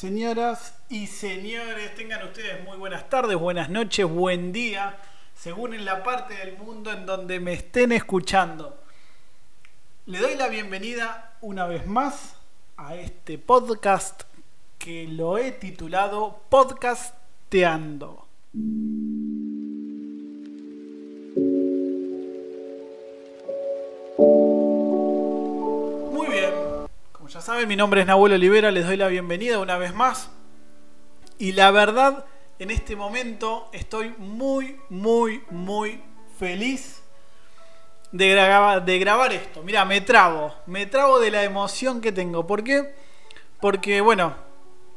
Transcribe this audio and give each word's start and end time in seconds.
Señoras 0.00 0.72
y 0.88 1.06
señores, 1.08 1.94
tengan 1.94 2.26
ustedes 2.26 2.64
muy 2.64 2.78
buenas 2.78 3.10
tardes, 3.10 3.36
buenas 3.36 3.68
noches, 3.68 4.08
buen 4.08 4.50
día, 4.50 4.96
según 5.34 5.74
en 5.74 5.84
la 5.84 6.02
parte 6.02 6.32
del 6.36 6.56
mundo 6.56 6.90
en 6.90 7.04
donde 7.04 7.38
me 7.38 7.52
estén 7.52 7.92
escuchando. 7.92 8.82
Le 10.06 10.20
doy 10.20 10.36
la 10.36 10.48
bienvenida 10.48 11.36
una 11.42 11.66
vez 11.66 11.86
más 11.86 12.36
a 12.78 12.96
este 12.96 13.36
podcast 13.36 14.22
que 14.78 15.06
lo 15.06 15.36
he 15.36 15.52
titulado 15.52 16.44
Podcasteando. 16.48 18.26
Ya 27.30 27.40
saben, 27.40 27.68
mi 27.68 27.76
nombre 27.76 28.00
es 28.00 28.08
Nahuel 28.08 28.32
Olivera, 28.32 28.72
les 28.72 28.84
doy 28.84 28.96
la 28.96 29.06
bienvenida 29.06 29.60
una 29.60 29.78
vez 29.78 29.94
más. 29.94 30.30
Y 31.38 31.52
la 31.52 31.70
verdad, 31.70 32.24
en 32.58 32.72
este 32.72 32.96
momento 32.96 33.68
estoy 33.72 34.12
muy, 34.18 34.80
muy, 34.88 35.44
muy 35.48 36.02
feliz 36.40 37.04
de, 38.10 38.34
grabar, 38.34 39.32
esto. 39.32 39.62
Mira, 39.62 39.84
me 39.84 40.00
trabo, 40.00 40.52
me 40.66 40.86
trabo 40.86 41.20
de 41.20 41.30
la 41.30 41.44
emoción 41.44 42.00
que 42.00 42.10
tengo. 42.10 42.48
¿Por 42.48 42.64
qué? 42.64 42.96
Porque, 43.60 44.00
bueno, 44.00 44.34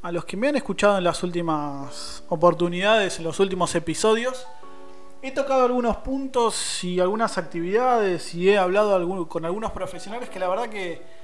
a 0.01 0.11
los 0.11 0.25
que 0.25 0.35
me 0.35 0.47
han 0.47 0.55
escuchado 0.55 0.97
en 0.97 1.03
las 1.03 1.21
últimas 1.21 2.23
oportunidades, 2.29 3.19
en 3.19 3.25
los 3.25 3.39
últimos 3.39 3.75
episodios, 3.75 4.47
he 5.21 5.29
tocado 5.29 5.65
algunos 5.65 5.97
puntos 5.97 6.83
y 6.83 6.99
algunas 6.99 7.37
actividades 7.37 8.33
y 8.33 8.49
he 8.49 8.57
hablado 8.57 9.27
con 9.27 9.45
algunos 9.45 9.71
profesionales 9.71 10.29
que 10.29 10.39
la 10.39 10.47
verdad 10.47 10.69
que, 10.69 11.22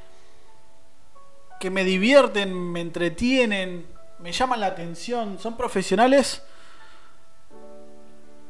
que 1.60 1.70
me 1.70 1.84
divierten, 1.84 2.54
me 2.54 2.82
entretienen, 2.82 3.86
me 4.20 4.32
llaman 4.32 4.60
la 4.62 4.68
atención. 4.68 5.38
Son 5.40 5.58
profesionales 5.58 6.42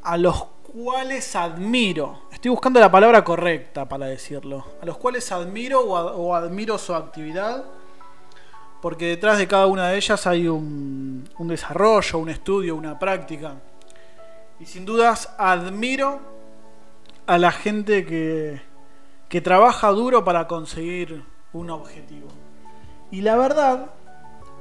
a 0.03 0.17
los 0.17 0.43
cuales 0.71 1.35
admiro. 1.35 2.21
Estoy 2.31 2.51
buscando 2.51 2.79
la 2.79 2.91
palabra 2.91 3.23
correcta 3.23 3.87
para 3.89 4.05
decirlo. 4.05 4.63
A 4.81 4.85
los 4.85 4.97
cuales 4.97 5.31
admiro 5.31 5.81
o, 5.81 5.97
ad- 5.97 6.13
o 6.15 6.35
admiro 6.35 6.77
su 6.77 6.93
actividad. 6.93 7.65
Porque 8.81 9.07
detrás 9.07 9.37
de 9.37 9.47
cada 9.47 9.67
una 9.67 9.89
de 9.89 9.97
ellas 9.97 10.25
hay 10.25 10.47
un, 10.47 11.27
un 11.37 11.47
desarrollo, 11.49 12.19
un 12.19 12.29
estudio, 12.29 12.75
una 12.75 12.97
práctica. 12.97 13.55
Y 14.59 14.65
sin 14.65 14.85
dudas 14.85 15.33
admiro 15.37 16.19
a 17.25 17.37
la 17.37 17.51
gente 17.51 18.05
que, 18.05 18.61
que 19.27 19.41
trabaja 19.41 19.89
duro 19.89 20.23
para 20.23 20.47
conseguir 20.47 21.23
un 21.51 21.69
objetivo. 21.71 22.27
Y 23.11 23.21
la 23.21 23.35
verdad, 23.37 23.89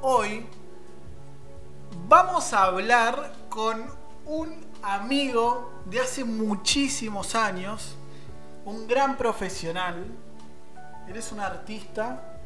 hoy 0.01 0.43
vamos 2.07 2.51
a 2.53 2.63
hablar 2.63 3.31
con 3.47 3.85
un 4.25 4.65
amigo 4.81 5.71
de 5.85 5.99
hace 5.99 6.23
muchísimos 6.23 7.35
años, 7.35 7.95
un 8.65 8.87
gran 8.87 9.17
profesional. 9.17 10.03
Eres 11.07 11.31
un 11.31 11.41
artista, 11.41 12.39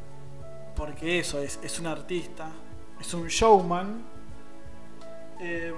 porque 0.76 1.20
eso 1.20 1.40
es, 1.40 1.58
es 1.62 1.80
un 1.80 1.86
artista, 1.86 2.48
es 3.00 3.14
un 3.14 3.26
showman. 3.28 4.04
eh, 5.40 5.72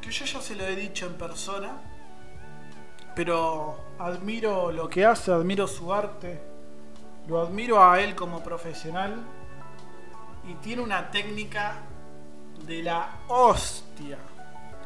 que 0.00 0.10
yo 0.10 0.24
ya 0.24 0.40
se 0.40 0.56
lo 0.56 0.64
he 0.64 0.74
dicho 0.74 1.06
en 1.06 1.14
persona, 1.18 1.76
pero 3.14 3.76
admiro 3.98 4.72
lo 4.72 4.88
que 4.88 5.04
hace, 5.04 5.30
admiro 5.30 5.66
su 5.68 5.92
arte, 5.92 6.40
lo 7.28 7.38
admiro 7.38 7.84
a 7.84 8.00
él 8.00 8.14
como 8.14 8.42
profesional 8.42 9.22
y 10.48 10.54
tiene 10.54 10.82
una 10.82 11.10
técnica 11.10 11.76
de 12.66 12.82
la 12.82 13.18
hostia. 13.28 14.18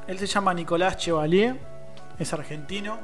Él 0.06 0.18
se 0.18 0.26
llama 0.26 0.54
Nicolás 0.54 0.96
Chevalier, 0.96 1.56
es 2.18 2.32
argentino, 2.32 2.98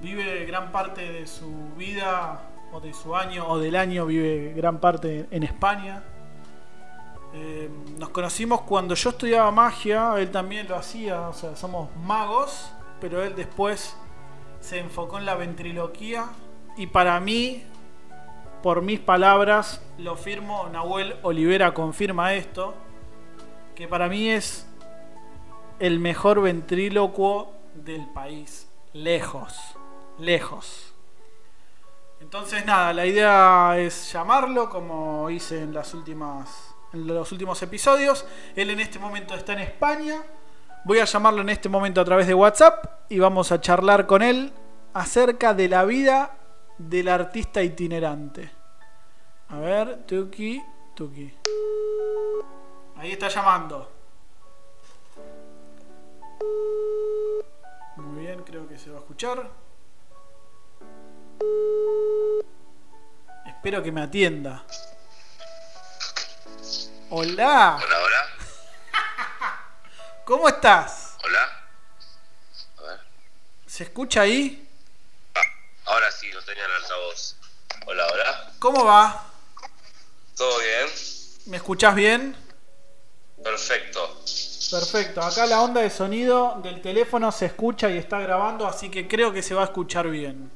vive 0.00 0.44
gran 0.46 0.70
parte 0.72 1.10
de 1.10 1.26
su 1.26 1.74
vida 1.76 2.42
o 2.72 2.80
de 2.80 2.92
su 2.92 3.16
año 3.16 3.46
o 3.48 3.58
del 3.58 3.76
año, 3.76 4.06
vive 4.06 4.52
gran 4.54 4.78
parte 4.78 5.26
en 5.30 5.42
España. 5.42 6.02
Eh, 7.34 7.68
nos 7.98 8.10
conocimos 8.10 8.62
cuando 8.62 8.94
yo 8.94 9.10
estudiaba 9.10 9.50
magia, 9.50 10.14
él 10.18 10.30
también 10.30 10.68
lo 10.68 10.76
hacía, 10.76 11.28
o 11.28 11.32
sea, 11.32 11.56
somos 11.56 11.94
magos, 11.96 12.70
pero 13.00 13.22
él 13.22 13.34
después 13.34 13.96
se 14.60 14.78
enfocó 14.78 15.18
en 15.18 15.26
la 15.26 15.34
ventriloquía 15.34 16.26
y 16.76 16.86
para 16.86 17.18
mí, 17.20 17.64
por 18.66 18.82
mis 18.82 18.98
palabras, 18.98 19.80
lo 19.96 20.16
firmo, 20.16 20.68
Nahuel 20.72 21.14
Olivera 21.22 21.72
confirma 21.72 22.34
esto, 22.34 22.74
que 23.76 23.86
para 23.86 24.08
mí 24.08 24.28
es 24.28 24.66
el 25.78 26.00
mejor 26.00 26.40
ventrílocuo 26.40 27.54
del 27.76 28.08
país, 28.12 28.68
lejos, 28.92 29.56
lejos. 30.18 30.92
Entonces 32.20 32.66
nada, 32.66 32.92
la 32.92 33.06
idea 33.06 33.78
es 33.78 34.12
llamarlo 34.12 34.68
como 34.68 35.30
hice 35.30 35.62
en 35.62 35.72
las 35.72 35.94
últimas 35.94 36.74
en 36.92 37.06
los 37.06 37.30
últimos 37.30 37.62
episodios. 37.62 38.26
Él 38.56 38.70
en 38.70 38.80
este 38.80 38.98
momento 38.98 39.36
está 39.36 39.52
en 39.52 39.60
España. 39.60 40.24
Voy 40.84 40.98
a 40.98 41.04
llamarlo 41.04 41.42
en 41.42 41.50
este 41.50 41.68
momento 41.68 42.00
a 42.00 42.04
través 42.04 42.26
de 42.26 42.34
WhatsApp 42.34 43.02
y 43.10 43.20
vamos 43.20 43.52
a 43.52 43.60
charlar 43.60 44.08
con 44.08 44.22
él 44.22 44.52
acerca 44.92 45.54
de 45.54 45.68
la 45.68 45.84
vida 45.84 46.36
del 46.78 47.06
artista 47.06 47.62
itinerante. 47.62 48.55
A 49.48 49.58
ver, 49.58 50.04
Tuki, 50.06 50.60
Tuki. 50.94 51.32
Ahí 52.96 53.12
está 53.12 53.28
llamando. 53.28 53.92
Muy 57.96 58.24
bien, 58.24 58.42
creo 58.42 58.68
que 58.68 58.76
se 58.76 58.90
va 58.90 58.96
a 58.96 59.00
escuchar. 59.00 59.48
Espero 63.46 63.82
que 63.84 63.92
me 63.92 64.02
atienda. 64.02 64.64
Hola, 67.10 67.78
Hola, 67.80 67.98
hola. 68.02 68.26
¿cómo 70.24 70.48
estás? 70.48 71.16
Hola. 71.24 71.68
A 72.78 72.82
ver. 72.82 73.00
¿Se 73.64 73.84
escucha 73.84 74.22
ahí? 74.22 74.68
Ah, 75.36 75.40
ahora 75.92 76.10
sí, 76.10 76.32
lo 76.32 76.42
tenía 76.42 76.64
en 76.64 76.70
altavoz. 76.72 77.36
Hola, 77.86 78.06
hola. 78.12 78.52
¿Cómo 78.58 78.84
va? 78.84 79.35
¿Todo 80.36 80.58
bien? 80.58 80.86
¿Me 81.46 81.56
escuchás 81.56 81.94
bien? 81.94 82.36
Perfecto. 83.42 84.22
Perfecto, 84.70 85.22
acá 85.22 85.46
la 85.46 85.62
onda 85.62 85.80
de 85.80 85.88
sonido 85.88 86.60
del 86.62 86.82
teléfono 86.82 87.32
se 87.32 87.46
escucha 87.46 87.88
y 87.88 87.96
está 87.96 88.18
grabando, 88.20 88.66
así 88.66 88.90
que 88.90 89.08
creo 89.08 89.32
que 89.32 89.42
se 89.42 89.54
va 89.54 89.62
a 89.62 89.64
escuchar 89.66 90.08
bien. 90.08 90.50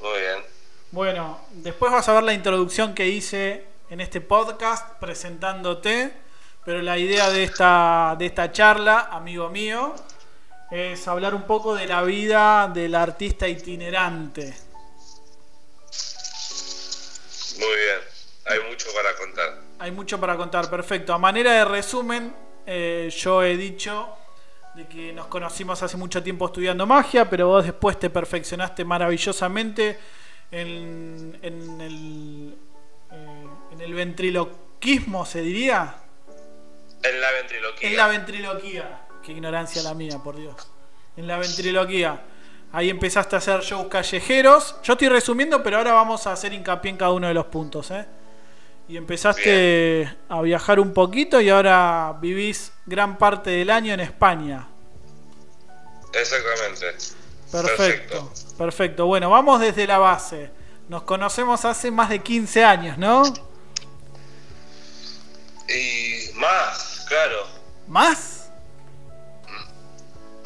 Muy 0.00 0.20
bien. 0.20 0.44
Bueno, 0.90 1.38
después 1.50 1.92
vas 1.92 2.08
a 2.08 2.14
ver 2.14 2.22
la 2.22 2.32
introducción 2.32 2.94
que 2.94 3.08
hice 3.08 3.66
en 3.90 4.00
este 4.00 4.22
podcast 4.22 4.98
presentándote, 5.00 6.12
pero 6.64 6.80
la 6.80 6.96
idea 6.96 7.28
de 7.28 7.42
esta, 7.44 8.14
de 8.18 8.26
esta 8.26 8.52
charla, 8.52 9.08
amigo 9.10 9.50
mío, 9.50 9.94
es 10.70 11.06
hablar 11.08 11.34
un 11.34 11.42
poco 11.42 11.74
de 11.74 11.86
la 11.86 12.02
vida 12.02 12.70
del 12.72 12.94
artista 12.94 13.48
itinerante. 13.48 14.67
Muy 17.58 17.66
bien. 17.66 17.98
Hay 18.46 18.70
mucho 18.70 18.88
para 18.94 19.14
contar. 19.16 19.60
Hay 19.78 19.90
mucho 19.90 20.18
para 20.18 20.36
contar, 20.36 20.70
perfecto. 20.70 21.12
A 21.12 21.18
manera 21.18 21.52
de 21.52 21.64
resumen, 21.64 22.34
eh, 22.66 23.10
yo 23.14 23.42
he 23.42 23.56
dicho 23.56 24.16
de 24.74 24.86
que 24.86 25.12
nos 25.12 25.26
conocimos 25.26 25.82
hace 25.82 25.96
mucho 25.96 26.22
tiempo 26.22 26.46
estudiando 26.46 26.86
magia, 26.86 27.28
pero 27.28 27.48
vos 27.48 27.64
después 27.64 27.98
te 27.98 28.10
perfeccionaste 28.10 28.84
maravillosamente 28.84 29.98
en, 30.50 31.38
en 31.42 31.80
el, 31.80 32.54
eh, 33.10 33.46
en 33.72 33.80
el 33.80 33.94
ventriloquismo, 33.94 35.26
se 35.26 35.42
diría. 35.42 35.96
En 37.02 37.20
la 37.20 37.30
ventriloquía. 37.32 37.90
En 37.90 37.96
la 37.96 38.08
ventriloquía. 38.08 39.00
Qué 39.22 39.32
ignorancia 39.32 39.82
la 39.82 39.94
mía, 39.94 40.18
por 40.22 40.36
Dios. 40.36 40.54
En 41.16 41.26
la 41.26 41.38
ventriloquía. 41.38 42.22
Ahí 42.72 42.90
empezaste 42.90 43.34
a 43.34 43.38
hacer 43.38 43.60
shows 43.60 43.88
callejeros. 43.88 44.76
Yo 44.82 44.92
estoy 44.92 45.08
resumiendo, 45.08 45.62
pero 45.62 45.78
ahora 45.78 45.92
vamos 45.92 46.26
a 46.26 46.32
hacer 46.32 46.52
hincapié 46.52 46.90
en 46.90 46.96
cada 46.98 47.12
uno 47.12 47.26
de 47.26 47.34
los 47.34 47.46
puntos. 47.46 47.90
¿eh? 47.90 48.04
Y 48.88 48.96
empezaste 48.96 50.16
a 50.28 50.42
viajar 50.42 50.78
un 50.78 50.92
poquito 50.92 51.40
y 51.40 51.48
ahora 51.48 52.16
vivís 52.20 52.72
gran 52.86 53.16
parte 53.16 53.50
del 53.50 53.70
año 53.70 53.94
en 53.94 54.00
España. 54.00 54.68
Exactamente. 56.12 57.18
Perfecto, 57.50 58.32
perfecto. 58.58 59.06
Bueno, 59.06 59.30
vamos 59.30 59.60
desde 59.60 59.86
la 59.86 59.98
base. 59.98 60.50
Nos 60.88 61.02
conocemos 61.02 61.64
hace 61.64 61.90
más 61.90 62.10
de 62.10 62.20
15 62.20 62.64
años, 62.64 62.98
¿no? 62.98 63.22
Y 65.68 66.32
más, 66.34 67.04
claro. 67.08 67.46
¿Más? 67.86 68.37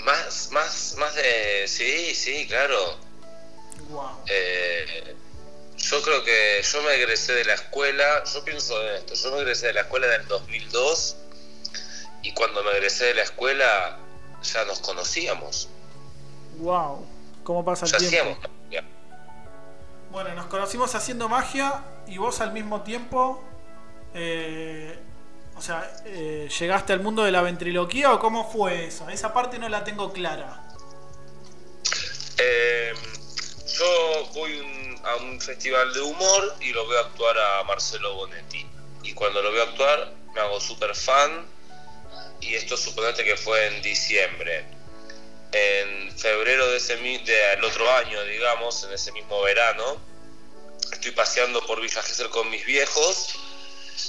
Más, 0.05 0.49
más, 0.51 0.95
más 0.99 1.15
de. 1.15 1.65
Sí, 1.69 2.15
sí, 2.15 2.47
claro. 2.49 2.97
Wow. 3.91 4.19
Eh, 4.27 5.15
Yo 5.77 6.01
creo 6.03 6.23
que 6.25 6.63
yo 6.63 6.83
me 6.83 6.95
egresé 6.95 7.33
de 7.35 7.45
la 7.45 7.55
escuela, 7.55 8.23
yo 8.25 8.45
pienso 8.45 8.81
en 8.89 8.97
esto, 8.97 9.15
yo 9.15 9.33
me 9.33 9.39
egresé 9.43 9.67
de 9.69 9.73
la 9.75 9.81
escuela 9.83 10.07
en 10.15 10.21
el 10.21 10.29
2002 10.29 11.17
y 12.23 12.33
cuando 12.35 12.63
me 12.63 12.71
egresé 12.71 13.07
de 13.07 13.15
la 13.15 13.23
escuela 13.23 13.99
ya 14.43 14.65
nos 14.65 14.79
conocíamos. 14.81 15.69
Wow, 16.59 17.05
¿cómo 17.43 17.65
pasa 17.65 17.87
el 17.87 17.93
Ya 17.93 17.99
tiempo? 17.99 18.17
hacíamos 18.39 18.39
magia. 18.65 18.85
Bueno, 20.13 20.35
nos 20.35 20.47
conocimos 20.47 20.95
haciendo 20.95 21.29
magia 21.29 21.83
y 22.07 22.17
vos 22.19 22.41
al 22.41 22.53
mismo 22.53 22.83
tiempo, 22.83 23.43
eh, 24.15 24.99
o 25.57 25.63
sea, 25.63 26.03
eh, 26.07 26.49
llegaste 26.59 26.93
al 26.93 27.01
mundo 27.01 27.25
de 27.25 27.31
la 27.31 27.43
ventriloquía 27.43 28.13
o 28.13 28.19
cómo 28.19 28.51
fue 28.51 28.87
eso? 28.87 29.09
Esa 29.09 29.33
parte 29.33 29.59
no 29.59 29.69
la 29.69 29.85
tengo 29.85 30.13
clara. 30.13 30.61
Eh, 32.39 32.93
yo 33.79 34.31
voy 34.35 34.99
a 35.05 35.17
un 35.17 35.41
festival 35.41 35.93
de 35.95 36.01
humor 36.01 36.57
y 36.61 36.73
lo 36.73 36.87
veo 36.89 37.01
actuar 37.01 37.39
a 37.39 37.65
Marcelo 37.65 38.15
Bonetti. 38.15 38.67
Y 39.03 39.15
cuando 39.15 39.43
lo 39.43 39.53
veo 39.53 39.63
actuar 39.63 40.13
me 40.35 40.41
hago 40.41 40.61
súper 40.61 40.95
fan. 40.95 41.47
Y 42.41 42.55
esto 42.55 42.77
suponete 42.77 43.23
que 43.25 43.37
fue 43.37 43.67
en 43.69 43.83
diciembre. 43.83 44.65
En 45.53 46.19
febrero 46.19 46.67
de 46.69 46.79
ese 46.79 46.97
del 46.97 47.65
otro 47.65 47.89
año, 47.93 48.23
digamos, 48.25 48.83
en 48.85 48.93
ese 48.93 49.13
mismo 49.13 49.41
verano, 49.43 50.01
estoy 50.91 51.13
paseando 51.13 51.65
por 51.67 51.81
Villa 51.81 52.03
con 52.31 52.51
mis 52.51 52.65
viejos 52.65 53.39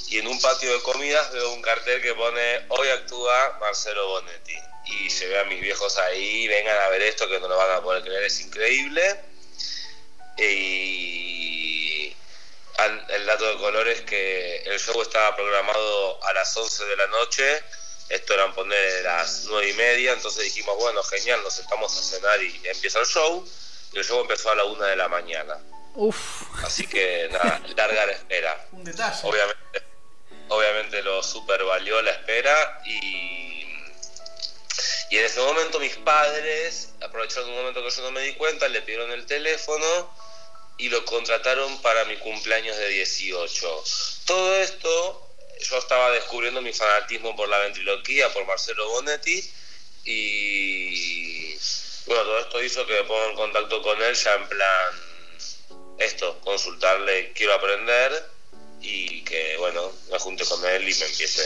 y 0.09 0.19
en 0.19 0.27
un 0.27 0.39
patio 0.41 0.71
de 0.74 0.81
comidas 0.83 1.31
veo 1.31 1.51
un 1.53 1.62
cartel 1.62 2.01
que 2.01 2.13
pone 2.13 2.65
hoy 2.69 2.88
actúa 2.89 3.57
Marcelo 3.59 4.07
Bonetti 4.09 4.56
y 4.85 5.09
llevé 5.09 5.39
a 5.39 5.44
mis 5.45 5.62
viejos 5.62 5.97
ahí 5.97 6.47
vengan 6.47 6.77
a 6.77 6.89
ver 6.89 7.01
esto 7.03 7.27
que 7.27 7.39
no 7.39 7.47
lo 7.47 7.57
van 7.57 7.71
a 7.71 7.81
poder 7.81 8.03
creer 8.03 8.24
es 8.24 8.39
increíble 8.41 9.19
y 10.38 12.13
al- 12.77 13.06
el 13.09 13.25
dato 13.25 13.45
de 13.45 13.57
color 13.57 13.88
es 13.88 14.01
que 14.01 14.57
el 14.65 14.80
show 14.80 15.01
estaba 15.01 15.35
programado 15.35 16.24
a 16.24 16.33
las 16.33 16.56
11 16.56 16.85
de 16.85 16.95
la 16.97 17.07
noche 17.07 17.63
esto 18.09 18.33
eran 18.33 18.53
poner 18.53 19.03
las 19.03 19.44
9 19.45 19.69
y 19.69 19.74
media 19.74 20.13
entonces 20.13 20.44
dijimos 20.44 20.75
bueno 20.77 21.01
genial 21.03 21.41
nos 21.44 21.53
sentamos 21.56 21.97
a 21.97 22.03
cenar 22.03 22.41
y 22.41 22.62
empieza 22.65 23.00
el 23.00 23.06
show 23.06 23.47
y 23.94 23.97
el 24.00 24.03
show 24.06 24.19
empezó 24.21 24.51
a 24.51 24.56
la 24.56 24.65
1 24.65 24.83
de 24.85 24.95
la 24.95 25.07
mañana 25.07 25.57
Uf, 25.95 26.44
así 26.63 26.88
que 26.88 27.30
nada 27.31 27.62
larga 27.75 28.06
la 28.07 28.12
espera 28.13 28.68
un 28.72 28.84
detalle. 28.84 29.19
obviamente, 29.24 29.84
obviamente 30.50 31.01
lo 31.04 31.22
super 31.22 31.63
valió 31.63 32.01
la 32.01 32.12
espera 32.12 32.81
y, 32.86 33.68
y 35.12 35.18
en 35.18 35.25
ese 35.25 35.40
momento 35.40 35.80
mis 35.80 35.95
padres 35.98 36.94
aprovecharon 37.01 37.50
un 37.50 37.57
momento 37.57 37.84
que 37.84 37.92
yo 37.92 38.01
no 38.01 38.12
me 38.12 38.22
di 38.22 38.34
cuenta, 38.34 38.68
le 38.68 38.81
pidieron 38.81 39.12
el 39.12 39.25
teléfono 39.28 40.12
y 40.78 40.90
lo 40.90 41.06
contrataron 41.06 41.81
para 41.81 42.06
mi 42.06 42.18
cumpleaños 42.18 42.75
de 42.78 42.90
18. 42.90 43.84
Todo 44.25 44.56
esto, 44.56 45.30
yo 45.62 45.78
estaba 45.78 46.10
descubriendo 46.12 46.62
mi 46.62 46.74
fanatismo 46.74 47.36
por 47.36 47.48
la 47.48 47.60
ventriloquía, 47.60 48.34
por 48.34 48.45
Marcelo 48.45 48.90
Bonetti 48.90 49.54
y 50.06 51.56
bueno, 52.06 52.24
todo 52.24 52.40
esto 52.40 52.63
hizo 52.63 52.86
que 52.86 52.94
me 52.94 53.04
ponga 53.04 53.30
en 53.30 53.36
contacto 53.36 53.81
con 53.81 54.01
él 54.01 54.16
ya 54.16 54.34
en 54.34 54.48
plan 54.48 55.12
esto, 55.98 56.40
consultarle, 56.42 57.31
quiero 57.34 57.54
aprender 57.54 58.12
y 58.81 59.24
que, 59.24 59.56
bueno, 59.57 59.92
me 60.12 60.19
junte 60.19 60.45
con 60.45 60.63
él 60.66 60.81
y 60.81 60.94
me 60.94 61.06
empiece 61.06 61.42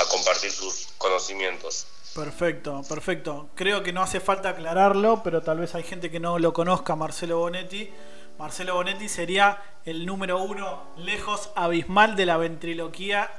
a 0.00 0.04
compartir 0.08 0.50
sus 0.50 0.88
conocimientos. 0.96 1.86
Perfecto, 2.14 2.82
perfecto. 2.88 3.50
Creo 3.54 3.82
que 3.82 3.92
no 3.92 4.02
hace 4.02 4.20
falta 4.20 4.50
aclararlo, 4.50 5.22
pero 5.22 5.42
tal 5.42 5.58
vez 5.58 5.74
hay 5.74 5.82
gente 5.82 6.10
que 6.10 6.18
no 6.18 6.38
lo 6.38 6.52
conozca, 6.52 6.96
Marcelo 6.96 7.38
Bonetti. 7.38 7.92
Marcelo 8.38 8.74
Bonetti 8.74 9.08
sería 9.08 9.62
el 9.84 10.06
número 10.06 10.38
uno 10.38 10.94
lejos 10.96 11.50
abismal 11.54 12.16
de 12.16 12.26
la 12.26 12.36
ventriloquía 12.36 13.32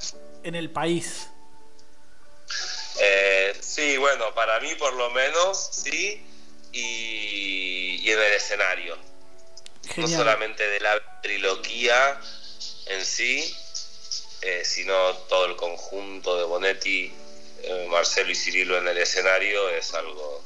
en 0.43 0.55
el 0.55 0.69
país. 0.69 1.29
Eh, 3.01 3.57
sí, 3.59 3.97
bueno, 3.97 4.33
para 4.35 4.59
mí 4.59 4.75
por 4.75 4.93
lo 4.93 5.09
menos, 5.11 5.69
sí, 5.71 6.25
y, 6.71 8.01
y 8.01 8.11
en 8.11 8.19
el 8.19 8.33
escenario. 8.33 9.08
No 9.97 10.07
solamente 10.07 10.67
de 10.67 10.79
la 10.79 10.95
ventriloquía 10.99 12.19
en 12.87 13.05
sí, 13.05 13.55
eh, 14.41 14.63
sino 14.65 15.13
todo 15.29 15.45
el 15.45 15.55
conjunto 15.55 16.37
de 16.37 16.43
Bonetti, 16.43 17.13
eh, 17.63 17.87
Marcelo 17.89 18.31
y 18.31 18.35
Cirilo 18.35 18.77
en 18.77 18.87
el 18.87 18.97
escenario 18.97 19.69
es 19.69 19.93
algo, 19.93 20.43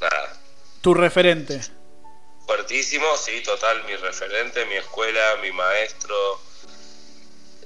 nada, 0.00 0.40
Tu 0.82 0.94
referente. 0.94 1.60
Fuertísimo, 2.46 3.06
sí, 3.16 3.42
total, 3.42 3.84
mi 3.84 3.96
referente, 3.96 4.64
mi 4.66 4.76
escuela, 4.76 5.36
mi 5.42 5.50
maestro. 5.52 6.40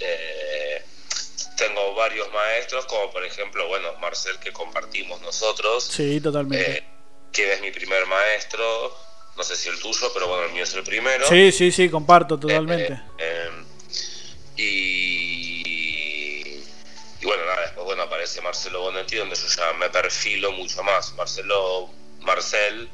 Eh, 0.01 0.83
tengo 1.57 1.95
varios 1.95 2.31
maestros, 2.33 2.87
como 2.87 3.11
por 3.13 3.23
ejemplo, 3.25 3.69
bueno, 3.69 3.93
Marcel 4.01 4.39
que 4.39 4.53
compartimos 4.53 5.21
nosotros, 5.21 5.85
Sí, 5.85 6.19
totalmente. 6.21 6.79
eh, 6.79 6.85
que 7.33 7.53
es 7.53 7.61
mi 7.61 7.71
primer 7.71 8.07
maestro, 8.07 8.97
no 9.37 9.43
sé 9.43 9.57
si 9.57 9.69
el 9.69 9.79
tuyo, 9.79 10.11
pero 10.13 10.29
bueno, 10.29 10.45
el 10.45 10.53
mío 10.53 10.65
es 10.65 10.75
el 10.75 10.83
primero. 10.83 11.27
Sí, 11.27 11.53
sí, 11.53 11.71
sí, 11.73 11.89
comparto 11.89 12.39
totalmente. 12.39 12.93
Eh, 13.19 13.49
eh, 14.59 14.63
y, 14.63 15.61
y 17.21 17.25
bueno, 17.25 17.45
nada, 17.47 17.63
después 17.63 17.85
bueno, 17.85 18.03
aparece 18.03 18.41
Marcelo 18.41 18.83
Bonetti, 18.83 19.17
donde 19.17 19.37
yo 19.37 19.47
ya 19.47 19.73
me 19.75 19.89
perfilo 19.91 20.53
mucho 20.53 20.83
más. 20.83 21.15
Marcelo, 21.15 21.91
Marcel 22.21 22.89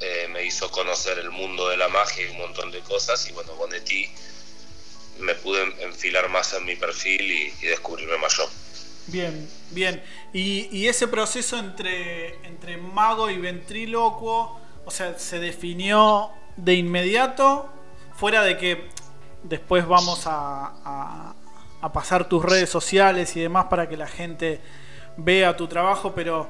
eh, 0.00 0.28
me 0.30 0.44
hizo 0.44 0.70
conocer 0.70 1.18
el 1.18 1.30
mundo 1.30 1.68
de 1.68 1.76
la 1.76 1.88
magia 1.88 2.26
y 2.26 2.30
un 2.30 2.38
montón 2.38 2.70
de 2.70 2.80
cosas, 2.80 3.28
y 3.28 3.32
bueno, 3.32 3.54
Bonetti 3.54 4.08
me 5.18 5.34
pude 5.34 5.62
enfilar 5.82 6.28
más 6.28 6.52
en 6.52 6.64
mi 6.64 6.76
perfil 6.76 7.30
y, 7.30 7.54
y 7.62 7.66
descubrirme 7.66 8.18
más 8.18 8.36
yo. 8.36 8.48
Bien, 9.08 9.48
bien. 9.70 10.02
Y, 10.32 10.68
y 10.76 10.88
ese 10.88 11.08
proceso 11.08 11.58
entre, 11.58 12.34
entre 12.44 12.76
mago 12.76 13.30
y 13.30 13.38
ventrílocuo, 13.38 14.60
o 14.86 14.90
sea, 14.90 15.18
se 15.18 15.40
definió 15.40 16.30
de 16.56 16.74
inmediato, 16.74 17.68
fuera 18.14 18.42
de 18.42 18.56
que 18.56 18.88
después 19.42 19.86
vamos 19.86 20.22
a, 20.26 21.34
pasar 21.92 22.28
tus 22.28 22.44
redes 22.44 22.68
sociales 22.68 23.36
y 23.36 23.40
demás 23.40 23.66
para 23.66 23.88
que 23.88 23.96
la 23.96 24.08
gente 24.08 24.60
vea 25.16 25.56
tu 25.56 25.68
trabajo, 25.68 26.12
pero 26.16 26.48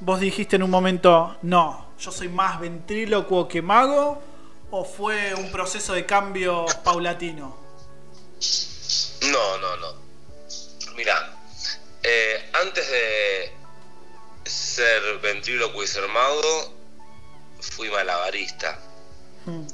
vos 0.00 0.20
dijiste 0.20 0.56
en 0.56 0.62
un 0.62 0.70
momento, 0.70 1.36
no, 1.42 1.92
yo 1.98 2.10
soy 2.10 2.28
más 2.28 2.58
ventrílocuo 2.58 3.46
que 3.46 3.60
mago, 3.60 4.22
o 4.70 4.84
fue 4.84 5.34
un 5.34 5.52
proceso 5.52 5.92
de 5.92 6.06
cambio 6.06 6.64
paulatino. 6.82 7.58
No, 9.22 9.58
no, 9.58 9.76
no. 9.76 9.88
Mira, 10.96 11.36
eh, 12.02 12.50
antes 12.62 12.90
de 12.90 13.52
ser 14.44 15.18
ventrílocuo 15.20 15.82
y 15.82 15.86
ser 15.86 16.08
mago, 16.08 16.79
fui 17.62 17.88
malabarista. 17.90 18.78
Mm, 19.46 19.66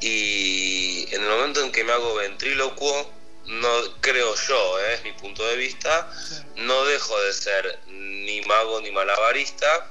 Y 0.00 1.14
en 1.14 1.22
el 1.22 1.28
momento 1.28 1.62
en 1.62 1.70
que 1.70 1.84
me 1.84 1.92
hago 1.92 2.14
ventrílocuo, 2.14 3.12
no 3.46 4.00
creo 4.00 4.34
yo, 4.34 4.80
eh, 4.80 4.94
es 4.94 5.04
mi 5.04 5.12
punto 5.12 5.44
de 5.46 5.56
vista, 5.56 6.10
no 6.56 6.84
dejo 6.84 7.20
de 7.22 7.32
ser 7.32 7.80
ni 7.86 8.40
mago 8.42 8.80
ni 8.80 8.90
malabarista. 8.90 9.90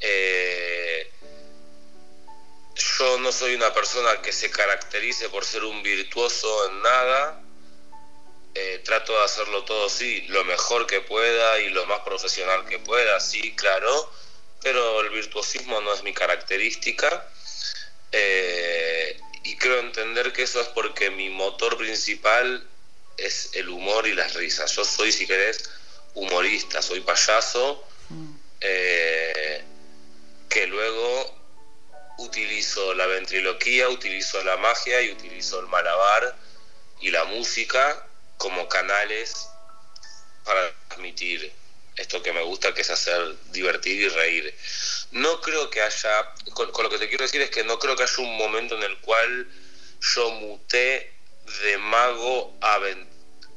Eh, 0.00 1.10
yo 2.98 3.18
no 3.18 3.32
soy 3.32 3.54
una 3.54 3.72
persona 3.72 4.20
que 4.20 4.32
se 4.32 4.50
caracterice 4.50 5.28
por 5.28 5.44
ser 5.44 5.64
un 5.64 5.82
virtuoso 5.82 6.68
en 6.68 6.82
nada. 6.82 7.40
Eh, 8.56 8.82
trato 8.84 9.12
de 9.12 9.24
hacerlo 9.24 9.64
todo, 9.64 9.88
sí, 9.88 10.22
lo 10.28 10.44
mejor 10.44 10.86
que 10.86 11.00
pueda 11.00 11.58
y 11.58 11.70
lo 11.70 11.86
más 11.86 12.00
profesional 12.00 12.64
que 12.66 12.78
pueda, 12.78 13.18
sí, 13.18 13.54
claro, 13.56 14.12
pero 14.64 15.02
el 15.02 15.10
virtuosismo 15.10 15.80
no 15.80 15.94
es 15.94 16.02
mi 16.02 16.12
característica. 16.12 17.28
Eh, 18.10 19.20
y 19.44 19.56
creo 19.56 19.78
entender 19.78 20.32
que 20.32 20.42
eso 20.42 20.60
es 20.60 20.68
porque 20.68 21.10
mi 21.10 21.28
motor 21.28 21.76
principal 21.76 22.66
es 23.16 23.50
el 23.52 23.68
humor 23.68 24.08
y 24.08 24.14
las 24.14 24.34
risas. 24.34 24.74
Yo 24.74 24.84
soy, 24.84 25.12
si 25.12 25.26
querés, 25.26 25.70
humorista, 26.14 26.82
soy 26.82 27.00
payaso, 27.00 27.86
Mm, 28.08 28.34
eh, 28.60 29.64
que 30.48 30.66
luego 30.66 31.34
utilizo 32.18 32.94
la 32.94 33.06
ventriloquía, 33.06 33.88
utilizo 33.88 34.42
la 34.44 34.56
magia 34.56 35.00
y 35.02 35.10
utilizo 35.10 35.60
el 35.60 35.66
malabar 35.66 36.36
y 37.00 37.10
la 37.10 37.24
música 37.24 38.06
como 38.36 38.68
canales 38.68 39.48
para 40.44 40.72
transmitir 40.88 41.52
esto 41.96 42.22
que 42.22 42.32
me 42.32 42.42
gusta, 42.42 42.74
que 42.74 42.82
es 42.82 42.90
hacer 42.90 43.34
divertir 43.52 44.00
y 44.00 44.08
reír. 44.08 44.54
No 45.12 45.40
creo 45.40 45.70
que 45.70 45.80
haya, 45.82 46.34
con, 46.52 46.70
con 46.72 46.84
lo 46.84 46.90
que 46.90 46.98
te 46.98 47.08
quiero 47.08 47.22
decir 47.24 47.40
es 47.42 47.50
que 47.50 47.64
no 47.64 47.78
creo 47.78 47.96
que 47.96 48.02
haya 48.02 48.18
un 48.18 48.36
momento 48.36 48.76
en 48.76 48.82
el 48.82 48.98
cual 48.98 49.46
yo 50.14 50.30
muté 50.32 51.12
de 51.62 51.78
mago 51.78 52.56
a, 52.60 52.78
ven- 52.78 53.08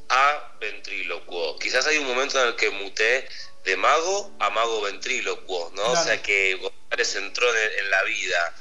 a 0.09 0.55
ventrílocuo. 0.59 1.57
Quizás 1.59 1.87
hay 1.87 1.97
un 1.97 2.07
momento 2.07 2.39
en 2.41 2.49
el 2.49 2.55
que 2.55 2.69
muté 2.69 3.27
de 3.63 3.75
mago 3.75 4.31
a 4.39 4.49
mago 4.49 4.81
ventrílocuo, 4.81 5.71
¿no? 5.75 5.91
O 5.91 6.03
sea 6.03 6.21
que 6.21 6.55
González 6.55 7.15
entró 7.15 7.49
en, 7.55 7.79
en 7.79 7.89
la 7.89 8.03
vida, 8.03 8.53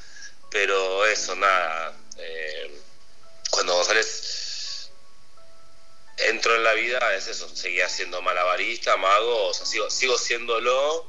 pero 0.50 1.06
eso, 1.06 1.34
nada. 1.36 1.94
Eh, 2.18 2.80
cuando 3.50 3.74
González 3.74 4.06
entró 6.16 6.54
en 6.54 6.64
la 6.64 6.72
vida, 6.72 7.14
es 7.14 7.28
eso, 7.28 7.48
seguía 7.54 7.88
siendo 7.88 8.22
malabarista, 8.22 8.96
mago, 8.96 9.48
o 9.48 9.54
sea, 9.54 9.66
sigo, 9.66 9.90
sigo 9.90 10.16
siéndolo 10.18 11.06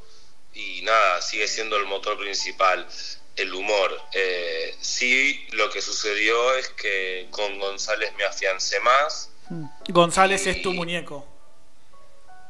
y 0.53 0.81
nada, 0.83 1.21
sigue 1.21 1.47
siendo 1.47 1.77
el 1.77 1.85
motor 1.85 2.17
principal, 2.17 2.87
el 3.35 3.53
humor. 3.53 4.01
Eh, 4.13 4.75
sí, 4.81 5.47
lo 5.51 5.69
que 5.69 5.81
sucedió 5.81 6.55
es 6.55 6.69
que 6.69 7.27
con 7.31 7.59
González 7.59 8.13
me 8.17 8.25
afiancé 8.25 8.79
más. 8.81 9.29
Mm. 9.49 9.65
González 9.89 10.45
es 10.47 10.61
tu 10.61 10.73
muñeco. 10.73 11.25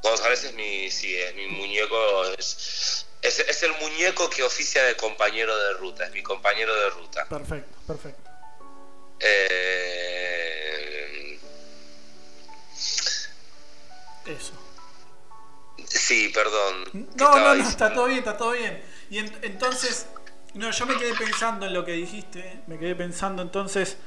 González 0.02 0.44
es 0.46 0.54
mi, 0.54 0.90
sí, 0.90 1.16
es 1.16 1.36
mi 1.36 1.48
muñeco, 1.48 2.24
es, 2.38 3.06
es, 3.22 3.64
el 3.64 3.74
muñeco 3.82 4.30
que 4.30 4.44
oficia 4.44 4.84
de 4.84 4.96
compañero 4.96 5.58
de 5.58 5.74
ruta, 5.74 6.06
es 6.06 6.12
mi 6.12 6.24
compañero 6.24 6.74
de 6.74 6.90
ruta. 6.92 7.26
Perfecto, 7.28 7.78
perfecto. 7.86 8.30
Eh... 9.20 10.07
Eso. 14.28 14.54
Sí, 15.86 16.30
perdón. 16.34 17.08
No, 17.16 17.38
no, 17.38 17.56
no, 17.56 17.64
está 17.64 17.94
todo 17.94 18.08
bien, 18.08 18.20
está 18.20 18.38
todo 18.38 18.52
bien. 18.52 18.82
Y 19.10 19.20
entonces, 19.20 20.08
no, 20.54 20.72
yo 20.72 20.86
me 20.86 20.98
quedé 20.98 21.14
pensando 21.14 21.66
en 21.66 21.74
lo 21.74 21.86
que 21.86 21.94
dijiste, 21.94 22.62
me 22.68 22.78
quedé 22.78 22.96
pensando 22.96 23.42
entonces, 23.42 23.98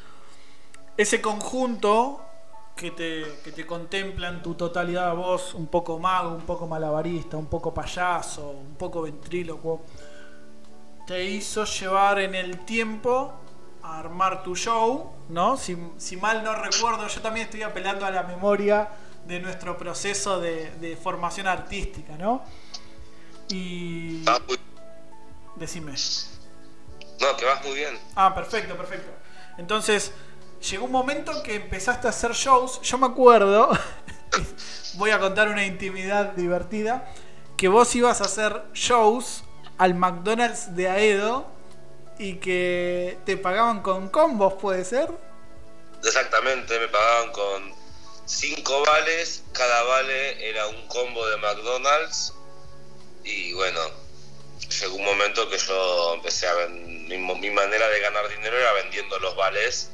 ese 0.96 1.20
conjunto 1.22 2.22
que 2.76 2.90
te, 2.90 3.24
que 3.44 3.52
te 3.52 3.66
contempla 3.66 4.28
en 4.28 4.42
tu 4.42 4.54
totalidad 4.54 5.14
vos, 5.14 5.54
un 5.54 5.68
poco 5.68 5.98
mago, 5.98 6.30
un 6.30 6.42
poco 6.42 6.66
malabarista, 6.66 7.36
un 7.36 7.46
poco 7.46 7.72
payaso, 7.72 8.50
un 8.50 8.74
poco 8.76 9.02
ventrílocuo, 9.02 9.82
te 11.06 11.24
hizo 11.24 11.64
llevar 11.64 12.20
en 12.20 12.34
el 12.34 12.64
tiempo 12.64 13.32
a 13.82 13.98
armar 13.98 14.42
tu 14.42 14.54
show, 14.54 15.12
¿no? 15.30 15.56
Si, 15.56 15.76
si 15.96 16.16
mal 16.16 16.44
no 16.44 16.54
recuerdo, 16.54 17.06
yo 17.06 17.20
también 17.22 17.46
estoy 17.46 17.62
apelando 17.62 18.04
a 18.04 18.10
la 18.10 18.22
memoria 18.22 18.88
de 19.30 19.38
nuestro 19.38 19.78
proceso 19.78 20.40
de, 20.40 20.99
formación 21.00 21.46
artística, 21.46 22.16
¿no? 22.18 22.44
Y... 23.49 24.25
Ah, 24.26 24.40
Decime. 25.54 25.94
No, 27.20 27.37
que 27.37 27.44
vas 27.44 27.64
muy 27.64 27.75
bien. 27.75 27.96
Ah, 28.16 28.34
perfecto, 28.34 28.76
perfecto. 28.76 29.10
Entonces, 29.56 30.10
llegó 30.68 30.87
un 30.87 30.92
momento 30.92 31.42
que 31.44 31.54
empezaste 31.54 32.08
a 32.08 32.10
hacer 32.10 32.32
shows. 32.32 32.80
Yo 32.82 32.99
me 32.99 33.06
acuerdo, 33.06 33.70
voy 34.94 35.10
a 35.10 35.20
contar 35.20 35.49
una 35.49 35.64
intimidad 35.64 36.32
divertida, 36.32 37.08
que 37.56 37.68
vos 37.68 37.94
ibas 37.94 38.20
a 38.20 38.25
hacer 38.25 38.64
shows 38.72 39.44
al 39.78 39.94
McDonald's 39.94 40.75
de 40.75 40.88
Aedo 40.88 41.46
y 42.18 42.37
que 42.37 43.18
te 43.25 43.37
pagaban 43.37 43.80
con 43.80 44.08
combos, 44.08 44.54
¿puede 44.54 44.84
ser? 44.84 45.08
Exactamente, 46.02 46.80
me 46.80 46.88
pagaban 46.88 47.32
con 47.32 47.79
cinco 48.30 48.82
vales, 48.87 49.42
cada 49.52 49.82
vale 49.82 50.49
era 50.49 50.66
un 50.68 50.87
combo 50.87 51.26
de 51.26 51.37
McDonald's 51.38 52.32
y 53.25 53.52
bueno, 53.54 53.80
llegó 54.80 54.94
un 54.94 55.04
momento 55.04 55.49
que 55.49 55.58
yo 55.58 56.14
empecé 56.14 56.46
a 56.46 56.68
mi, 56.68 57.18
mi 57.18 57.50
manera 57.50 57.88
de 57.88 58.00
ganar 58.00 58.28
dinero 58.28 58.56
era 58.56 58.72
vendiendo 58.75 59.18
los 59.18 59.34
vales 59.37 59.90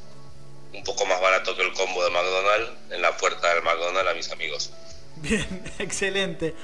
un 0.73 0.83
poco 0.83 1.05
más 1.05 1.19
barato 1.19 1.55
que 1.55 1.63
el 1.63 1.73
combo 1.73 2.03
de 2.03 2.11
McDonald's 2.11 2.71
en 2.91 3.01
la 3.01 3.17
puerta 3.17 3.53
del 3.53 3.63
McDonald's 3.63 4.11
a 4.11 4.13
mis 4.13 4.31
amigos. 4.31 4.71
Bien, 5.15 5.73
excelente. 5.79 6.55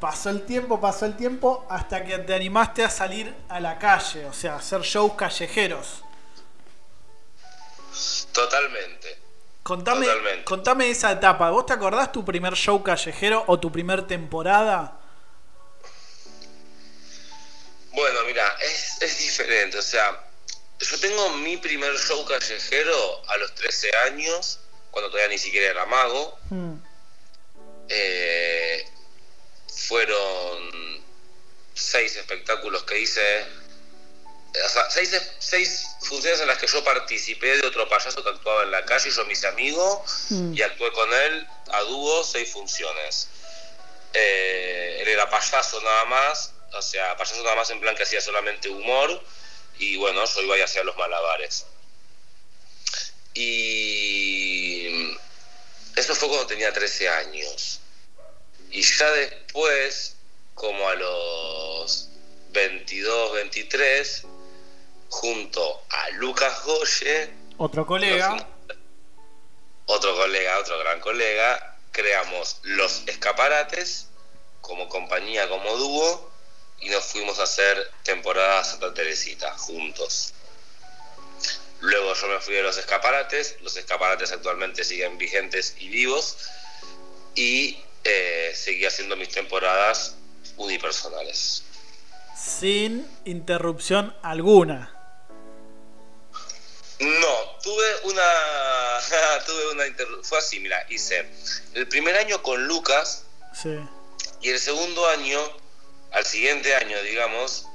Pasó 0.00 0.30
el 0.30 0.46
tiempo, 0.46 0.80
pasó 0.80 1.04
el 1.04 1.16
tiempo 1.16 1.66
hasta 1.68 2.02
que 2.04 2.18
te 2.18 2.34
animaste 2.34 2.82
a 2.82 2.88
salir 2.88 3.34
a 3.50 3.60
la 3.60 3.78
calle, 3.78 4.24
o 4.24 4.32
sea, 4.32 4.56
hacer 4.56 4.80
shows 4.80 5.12
callejeros. 5.12 6.02
Totalmente. 8.32 9.29
Contame, 9.70 10.08
contame 10.42 10.90
esa 10.90 11.12
etapa. 11.12 11.48
¿Vos 11.50 11.64
te 11.64 11.72
acordás 11.74 12.10
tu 12.10 12.24
primer 12.24 12.54
show 12.54 12.82
callejero 12.82 13.44
o 13.46 13.60
tu 13.60 13.70
primer 13.70 14.04
temporada? 14.04 14.98
Bueno, 17.92 18.24
mira, 18.26 18.44
es, 18.62 19.00
es 19.00 19.18
diferente. 19.18 19.78
O 19.78 19.82
sea, 19.82 20.24
yo 20.80 20.98
tengo 20.98 21.36
mi 21.36 21.56
primer 21.56 21.96
show 21.98 22.24
callejero 22.26 23.22
a 23.28 23.36
los 23.36 23.54
13 23.54 23.90
años, 24.06 24.58
cuando 24.90 25.08
todavía 25.08 25.28
ni 25.28 25.38
siquiera 25.38 25.70
era 25.70 25.86
mago. 25.86 26.36
Hmm. 26.48 26.74
Eh, 27.90 28.88
fueron 29.72 31.04
seis 31.74 32.16
espectáculos 32.16 32.82
que 32.82 32.98
hice. 32.98 33.46
O 34.66 34.68
sea, 34.68 34.90
seis, 34.90 35.86
funciones 36.10 36.40
en 36.40 36.48
las 36.48 36.58
que 36.58 36.66
yo 36.66 36.82
participé 36.82 37.56
de 37.56 37.66
otro 37.68 37.88
payaso 37.88 38.22
que 38.22 38.30
actuaba 38.30 38.64
en 38.64 38.72
la 38.72 38.84
calle, 38.84 39.10
yo 39.10 39.24
me 39.26 39.32
hice 39.32 39.46
amigo 39.46 40.04
hmm. 40.28 40.52
y 40.52 40.60
actué 40.60 40.90
con 40.92 41.08
él 41.14 41.46
a 41.70 41.80
dúo 41.82 42.24
seis 42.24 42.50
funciones. 42.50 43.28
Eh, 44.12 44.98
él 45.02 45.08
era 45.08 45.30
payaso 45.30 45.80
nada 45.80 46.04
más, 46.06 46.52
o 46.72 46.82
sea, 46.82 47.16
payaso 47.16 47.44
nada 47.44 47.54
más 47.54 47.70
en 47.70 47.78
plan 47.78 47.94
que 47.94 48.02
hacía 48.02 48.20
solamente 48.20 48.68
humor 48.68 49.22
y 49.78 49.96
bueno, 49.96 50.24
yo 50.24 50.42
iba 50.42 50.56
a 50.56 50.64
hacer 50.64 50.84
los 50.84 50.96
malabares. 50.96 51.64
Y 53.32 55.16
eso 55.94 56.14
fue 56.16 56.28
cuando 56.28 56.48
tenía 56.48 56.72
13 56.72 57.08
años. 57.08 57.78
Y 58.72 58.82
ya 58.82 59.10
después, 59.12 60.16
como 60.56 60.88
a 60.88 60.96
los 60.96 62.08
22, 62.50 63.32
23, 63.32 64.24
junto 65.10 65.82
a 65.90 66.10
Lucas 66.12 66.64
Goye, 66.64 67.30
otro 67.58 67.84
colega, 67.84 68.48
otro 69.86 70.16
colega, 70.16 70.58
otro 70.58 70.78
gran 70.78 71.00
colega, 71.00 71.76
creamos 71.92 72.60
Los 72.62 73.02
Escaparates 73.06 74.06
como 74.62 74.88
compañía, 74.88 75.48
como 75.48 75.76
dúo, 75.76 76.30
y 76.80 76.88
nos 76.88 77.04
fuimos 77.04 77.38
a 77.38 77.42
hacer 77.42 77.90
temporada 78.02 78.64
Santa 78.64 78.94
Teresita 78.94 79.52
juntos. 79.58 80.32
Luego 81.80 82.14
yo 82.14 82.28
me 82.28 82.40
fui 82.40 82.54
de 82.54 82.62
los 82.62 82.76
escaparates, 82.76 83.56
los 83.62 83.76
escaparates 83.76 84.32
actualmente 84.32 84.84
siguen 84.84 85.16
vigentes 85.18 85.76
y 85.78 85.88
vivos. 85.88 86.36
Y 87.34 87.82
eh, 88.04 88.52
seguí 88.54 88.84
haciendo 88.84 89.16
mis 89.16 89.30
temporadas 89.30 90.16
unipersonales. 90.56 91.64
Sin 92.36 93.06
interrupción 93.24 94.14
alguna. 94.22 94.99
No, 97.00 97.58
tuve 97.62 97.84
una. 98.04 98.22
tuve 99.46 99.72
una 99.72 99.86
interrupción. 99.86 100.24
Fue 100.24 100.38
así, 100.38 100.60
mira, 100.60 100.84
hice 100.88 101.26
el 101.74 101.88
primer 101.88 102.16
año 102.16 102.42
con 102.42 102.66
Lucas. 102.66 103.24
Sí. 103.54 103.76
Y 104.42 104.50
el 104.50 104.58
segundo 104.58 105.06
año 105.08 105.40
al 106.12 106.24
siguiente 106.24 106.74
año, 106.74 107.00
digamos, 107.02 107.66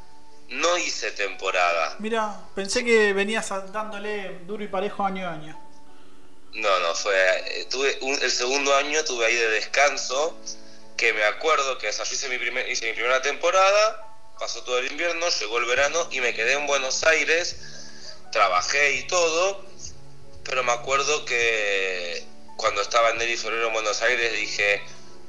no 0.50 0.78
hice 0.78 1.12
temporada. 1.12 1.96
Mira, 2.00 2.42
pensé 2.54 2.84
que 2.84 3.14
venías 3.14 3.50
dándole 3.72 4.40
duro 4.46 4.64
y 4.64 4.68
parejo 4.68 5.04
año 5.04 5.28
a 5.28 5.34
año. 5.34 5.60
No, 6.54 6.80
no, 6.80 6.96
fue. 6.96 7.14
Eh, 7.16 7.66
tuve 7.70 7.98
el 8.22 8.32
segundo 8.32 8.76
año 8.76 9.04
tuve 9.04 9.26
ahí 9.26 9.36
de 9.36 9.50
descanso, 9.50 10.38
que 10.96 11.14
me 11.14 11.24
acuerdo 11.26 11.78
que 11.78 11.92
yo 11.92 12.04
hice 12.04 12.30
mi, 12.30 12.38
primer, 12.38 12.70
hice 12.70 12.88
mi 12.88 12.94
primera 12.94 13.22
temporada, 13.22 14.08
pasó 14.40 14.64
todo 14.64 14.78
el 14.80 14.92
invierno, 14.92 15.28
llegó 15.28 15.58
el 15.58 15.66
verano 15.66 16.08
y 16.12 16.22
me 16.22 16.34
quedé 16.34 16.54
en 16.54 16.66
Buenos 16.68 17.04
Aires, 17.04 17.85
trabajé 18.36 18.98
y 18.98 19.08
todo, 19.08 19.64
pero 20.44 20.62
me 20.62 20.74
acuerdo 20.74 21.24
que 21.24 22.22
cuando 22.58 22.82
estaba 22.82 23.12
en 23.12 23.16
enero 23.16 23.32
y 23.32 23.38
febrero 23.38 23.68
en 23.68 23.74
Buenos 23.74 24.02
Aires 24.02 24.34
dije, 24.34 24.82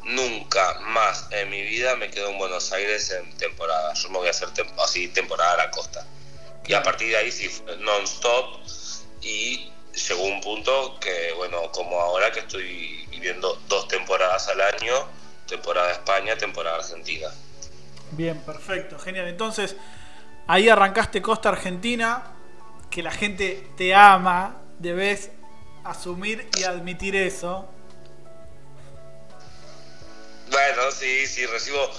nunca 0.02 0.80
más 0.80 1.28
en 1.30 1.48
mi 1.48 1.62
vida 1.62 1.94
me 1.94 2.10
quedo 2.10 2.30
en 2.30 2.38
Buenos 2.38 2.72
Aires 2.72 3.12
en 3.12 3.32
temporada. 3.38 3.94
Yo 3.94 4.10
me 4.10 4.18
voy 4.18 4.26
a 4.26 4.30
hacer 4.32 4.48
así 4.82 5.06
temporada 5.06 5.52
a 5.52 5.56
la 5.56 5.70
costa. 5.70 6.04
Y 6.66 6.74
a 6.74 6.82
partir 6.82 7.10
de 7.10 7.16
ahí 7.18 7.30
sí, 7.30 7.48
non-stop. 7.78 8.58
Y 9.22 9.70
llegó 10.08 10.24
un 10.24 10.40
punto 10.40 10.98
que, 10.98 11.32
bueno, 11.36 11.70
como 11.70 12.00
ahora 12.00 12.32
que 12.32 12.40
estoy 12.40 13.06
viviendo 13.08 13.56
dos 13.68 13.86
temporadas 13.86 14.48
al 14.48 14.60
año, 14.60 15.08
temporada 15.46 15.92
España, 15.92 16.36
temporada 16.36 16.78
Argentina. 16.78 17.28
Bien, 18.10 18.40
perfecto, 18.40 18.98
genial. 18.98 19.28
Entonces, 19.28 19.76
ahí 20.48 20.68
arrancaste 20.68 21.22
Costa 21.22 21.50
Argentina, 21.50 22.32
que 22.96 23.02
la 23.02 23.10
gente 23.10 23.62
te 23.76 23.94
ama, 23.94 24.56
debes 24.78 25.28
asumir 25.84 26.48
y 26.56 26.64
admitir 26.64 27.14
eso. 27.14 27.68
Bueno, 30.50 30.90
sí, 30.92 31.26
sí, 31.26 31.44
recibo 31.44 31.90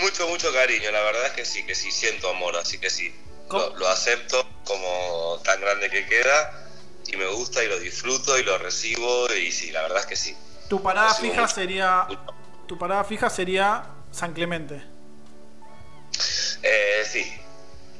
mucho, 0.00 0.26
mucho 0.28 0.50
cariño. 0.54 0.90
La 0.92 1.02
verdad 1.02 1.26
es 1.26 1.32
que 1.32 1.44
sí, 1.44 1.66
que 1.66 1.74
sí, 1.74 1.90
siento 1.90 2.30
amor, 2.30 2.56
así 2.56 2.78
que 2.78 2.88
sí. 2.88 3.14
Lo, 3.50 3.86
acepto 3.86 4.48
como 4.64 5.38
tan 5.44 5.60
grande 5.60 5.90
que 5.90 6.06
queda 6.06 6.66
y 7.06 7.18
me 7.18 7.26
gusta 7.26 7.62
y 7.62 7.68
lo 7.68 7.78
disfruto 7.78 8.38
y 8.38 8.42
lo 8.42 8.56
recibo 8.56 9.30
y 9.34 9.52
sí, 9.52 9.70
la 9.72 9.82
verdad 9.82 9.98
es 9.98 10.06
que 10.06 10.16
sí. 10.16 10.34
Tu 10.70 10.82
parada 10.82 11.12
fija 11.12 11.46
sería. 11.48 12.08
Tu 12.66 12.78
parada 12.78 13.04
fija 13.04 13.28
sería 13.28 13.90
San 14.10 14.32
Clemente. 14.32 14.82
Eh, 16.62 17.04
sí. 17.12 17.45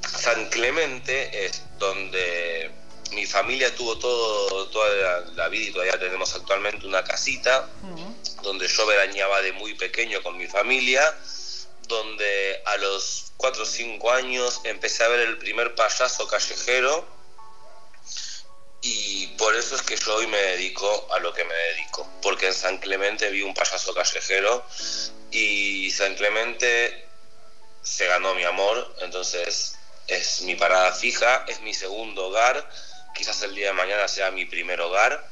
San 0.06 0.48
Clemente 0.50 1.46
es 1.46 1.62
donde 1.78 2.70
mi 3.12 3.26
familia 3.26 3.75
tuvo 3.75 3.98
todo, 3.98 4.68
toda 4.68 4.88
la, 4.94 5.20
la 5.34 5.48
vida 5.48 5.68
y 5.68 5.72
todavía 5.72 5.98
tenemos 5.98 6.34
actualmente 6.34 6.86
una 6.86 7.04
casita 7.04 7.68
donde 8.42 8.68
yo 8.68 8.86
veraneaba 8.86 9.42
de 9.42 9.52
muy 9.52 9.75
pequeño 9.75 10.22
con 10.22 10.36
mi 10.36 10.46
familia, 10.46 11.02
donde 11.88 12.62
a 12.64 12.76
los 12.76 13.32
4 13.36 13.62
o 13.62 13.66
5 13.66 14.10
años 14.12 14.60
empecé 14.64 15.04
a 15.04 15.08
ver 15.08 15.20
el 15.20 15.38
primer 15.38 15.75
payaso 15.75 16.26
callejero 16.28 17.06
y 18.82 19.26
por 19.38 19.54
eso 19.56 19.75
es 19.75 19.82
que 19.82 19.96
yo 19.96 20.14
hoy 20.14 20.26
me 20.28 20.38
dedico 20.38 21.08
a 21.12 21.18
lo 21.18 21.32
que 21.32 21.44
me 21.44 21.54
dedico, 21.54 22.08
porque 22.22 22.46
en 22.46 22.54
San 22.54 22.78
Clemente 22.78 23.30
vi 23.30 23.42
un 23.42 23.54
payaso 23.54 23.92
callejero 23.94 24.64
y 25.30 25.90
San 25.90 26.14
Clemente 26.14 27.08
se 27.82 28.06
ganó 28.06 28.34
mi 28.34 28.44
amor, 28.44 28.94
entonces 29.00 29.75
es 30.08 30.42
mi 30.42 30.54
parada 30.54 30.92
fija, 30.92 31.44
es 31.48 31.60
mi 31.60 31.75
segundo 31.75 32.26
hogar, 32.26 32.68
quizás 33.14 33.42
el 33.42 33.54
día 33.54 33.68
de 33.68 33.72
mañana 33.72 34.08
sea 34.08 34.30
mi 34.30 34.44
primer 34.44 34.80
hogar 34.80 35.26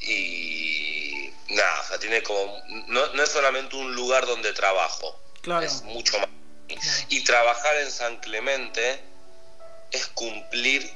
y 0.00 1.30
nada, 1.48 1.80
o 1.80 1.84
sea, 1.88 1.98
tiene 1.98 2.22
como, 2.22 2.62
no, 2.88 3.06
no 3.14 3.22
es 3.22 3.30
solamente 3.30 3.76
un 3.76 3.94
lugar 3.94 4.26
donde 4.26 4.52
trabajo, 4.52 5.18
Claro. 5.42 5.64
es 5.64 5.82
mucho 5.82 6.18
más. 6.18 6.28
Y 7.08 7.22
trabajar 7.24 7.76
en 7.76 7.90
San 7.90 8.16
Clemente 8.18 9.00
es 9.90 10.06
cumplir 10.08 10.90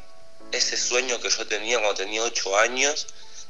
ese 0.53 0.77
sueño 0.77 1.21
que 1.21 1.29
yo 1.31 1.47
tenía 1.47 1.79
cuando 1.79 1.95
tenía 1.95 2.23
8 2.23 2.59
años. 2.59 3.07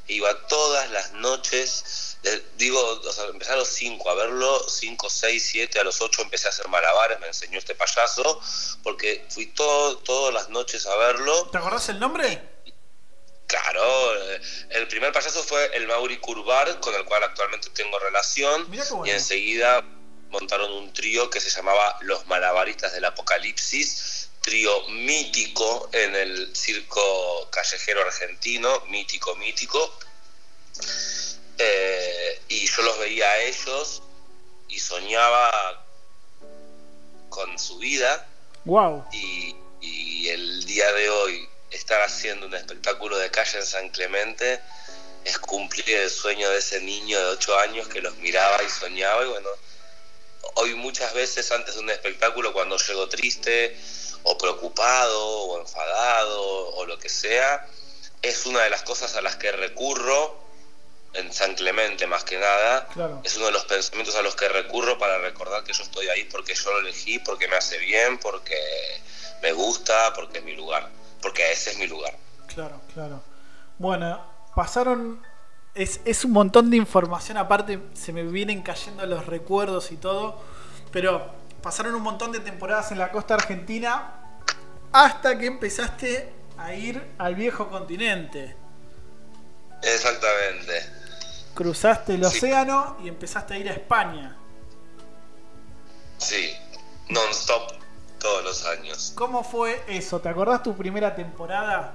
Iba 0.09 0.47
todas 0.47 0.91
las 0.91 1.13
noches, 1.13 2.17
eh, 2.23 2.43
digo, 2.57 2.81
o 2.81 3.13
sea, 3.13 3.27
empecé 3.27 3.53
a 3.53 3.57
los 3.57 3.69
5 3.69 4.11
a 4.11 4.15
verlo, 4.15 4.69
5, 4.69 5.11
6, 5.11 5.49
7, 5.53 5.81
a 5.81 5.85
los 5.85 6.01
8 6.01 6.23
empecé 6.23 6.47
a 6.47 6.51
hacer 6.51 6.67
malabares, 6.69 7.21
me 7.21 7.27
enseñó 7.27 7.59
este 7.59 7.75
payaso, 7.75 8.41
porque 8.83 9.27
fui 9.29 9.47
todo, 9.47 9.99
todas 9.99 10.35
las 10.35 10.49
noches 10.49 10.87
a 10.87 10.97
verlo. 10.97 11.49
¿Te 11.53 11.59
acordás 11.59 11.89
el 11.91 12.01
nombre? 12.01 12.43
Claro, 13.47 14.15
eh, 14.17 14.41
el 14.71 14.89
primer 14.89 15.13
payaso 15.13 15.43
fue 15.43 15.75
el 15.77 15.87
Mauri 15.87 16.19
Curvar, 16.19 16.81
con 16.81 16.95
el 16.95 17.05
cual 17.05 17.25
actualmente 17.25 17.71
tengo 17.71 17.99
relación. 17.99 18.69
Mirá 18.71 18.85
bueno. 18.91 19.07
Y 19.07 19.11
enseguida 19.11 19.83
montaron 20.31 20.71
un 20.73 20.93
trío 20.93 21.31
que 21.31 21.41
se 21.41 21.51
llamaba 21.51 21.97
Los 22.03 22.27
Malabaristas 22.27 22.93
del 22.93 23.05
Apocalipsis, 23.07 24.28
trío 24.49 24.89
mítico 24.89 25.91
en 25.93 26.15
el 26.15 26.57
circo 26.57 27.49
callejero 27.51 28.01
argentino, 28.01 28.81
mítico, 28.89 29.37
mítico. 29.37 29.99
Eh, 31.59 32.41
y 32.49 32.67
yo 32.67 32.83
los 32.83 32.99
veía 32.99 33.29
a 33.31 33.41
ellos 33.41 34.03
y 34.69 34.79
soñaba 34.81 35.85
con 37.29 37.59
su 37.59 37.77
vida 37.79 38.27
Wow. 38.65 39.05
y, 39.13 39.55
y 39.83 40.29
el 40.29 40.65
día 40.65 40.91
de 40.93 41.11
hoy 41.11 41.47
estar 41.71 42.01
haciendo 42.01 42.47
un 42.47 42.55
espectáculo 42.55 43.19
de 43.19 43.31
calle 43.31 43.59
en 43.59 43.67
San 43.67 43.91
Clemente 43.91 44.61
es 45.25 45.39
cumplir 45.39 45.91
el 45.91 46.11
sueño 46.11 46.49
de 46.51 46.59
ese 46.59 46.81
niño 46.81 47.19
de 47.19 47.27
8 47.37 47.59
años 47.59 47.89
que 47.89 48.01
los 48.01 48.17
miraba 48.17 48.63
y 48.63 48.71
soñaba 48.71 49.25
y 49.25 49.29
bueno, 49.29 49.49
hoy 50.55 50.75
muchas 50.75 51.13
veces 51.13 51.51
antes 51.53 51.75
de 51.75 51.81
un 51.81 51.91
espectáculo 51.91 52.55
cuando 52.55 52.79
llego 52.79 53.09
triste 53.11 53.77
o 54.31 54.37
preocupado 54.39 55.27
o 55.27 55.61
enfadado 55.61 56.75
o 56.77 56.87
lo 56.87 56.99
que 56.99 57.09
sea, 57.09 57.67
es 58.23 58.47
una 58.47 58.61
de 58.61 58.71
las 58.71 58.83
cosas 58.83 59.15
a 59.17 59.21
las 59.23 59.37
que 59.37 59.51
recurro 59.53 60.37
en 61.15 61.33
San 61.33 61.55
Clemente 61.55 62.07
más 62.07 62.25
que 62.25 62.39
nada, 62.39 62.87
Claro. 62.89 63.21
es 63.25 63.37
uno 63.37 63.47
de 63.47 63.53
los 63.53 63.65
pensamientos 63.65 64.15
a 64.17 64.23
los 64.23 64.37
que 64.37 64.49
recurro 64.49 64.99
para 64.99 65.19
recordar 65.19 65.65
que 65.65 65.73
yo 65.73 65.83
estoy 65.83 66.09
ahí 66.09 66.25
porque 66.25 66.55
yo 66.55 66.71
lo 66.73 66.81
elegí, 66.81 67.19
porque 67.21 67.49
me 67.49 67.57
hace 67.57 67.79
bien, 67.79 68.19
porque 68.19 68.57
me 69.43 69.53
gusta, 69.53 70.13
porque 70.15 70.39
es 70.39 70.45
mi 70.45 70.55
lugar, 70.55 70.89
porque 71.23 71.51
ese 71.51 71.71
es 71.71 71.79
mi 71.79 71.87
lugar. 71.87 72.15
Claro, 72.49 72.81
claro. 72.93 73.23
Bueno, 73.79 74.23
pasaron. 74.55 75.23
Es, 75.75 76.01
es 76.05 76.25
un 76.25 76.33
montón 76.33 76.71
de 76.71 76.77
información, 76.77 77.37
aparte 77.39 77.79
se 77.95 78.13
me 78.13 78.25
vienen 78.25 78.63
cayendo 78.63 79.07
los 79.07 79.27
recuerdos 79.27 79.93
y 79.93 79.97
todo. 79.97 80.43
Pero 80.91 81.31
pasaron 81.63 81.95
un 81.95 82.03
montón 82.03 82.33
de 82.33 82.41
temporadas 82.41 82.91
en 82.93 82.99
la 82.99 83.13
costa 83.13 83.35
argentina 83.35 84.18
hasta 84.93 85.39
que 85.39 85.47
empezaste 85.47 86.33
a 86.57 86.75
ir 86.75 87.03
al 87.19 87.35
viejo 87.35 87.69
continente. 87.69 88.57
Exactamente. 89.83 90.87
Cruzaste 91.55 92.15
el 92.15 92.25
Sí. 92.25 92.39
océano 92.39 92.97
y 93.03 93.09
empezaste 93.09 93.55
a 93.55 93.59
ir 93.59 93.69
a 93.69 93.73
España. 93.73 94.37
Sí, 96.19 96.53
non-stop 97.09 97.73
todos 98.19 98.45
los 98.45 98.67
años. 98.67 99.13
¿Cómo 99.15 99.45
fue 99.45 99.83
eso? 99.89 100.21
¿Te 100.21 100.29
acordás 100.29 100.63
tu 100.63 100.77
primera 100.77 101.15
temporada? 101.15 101.95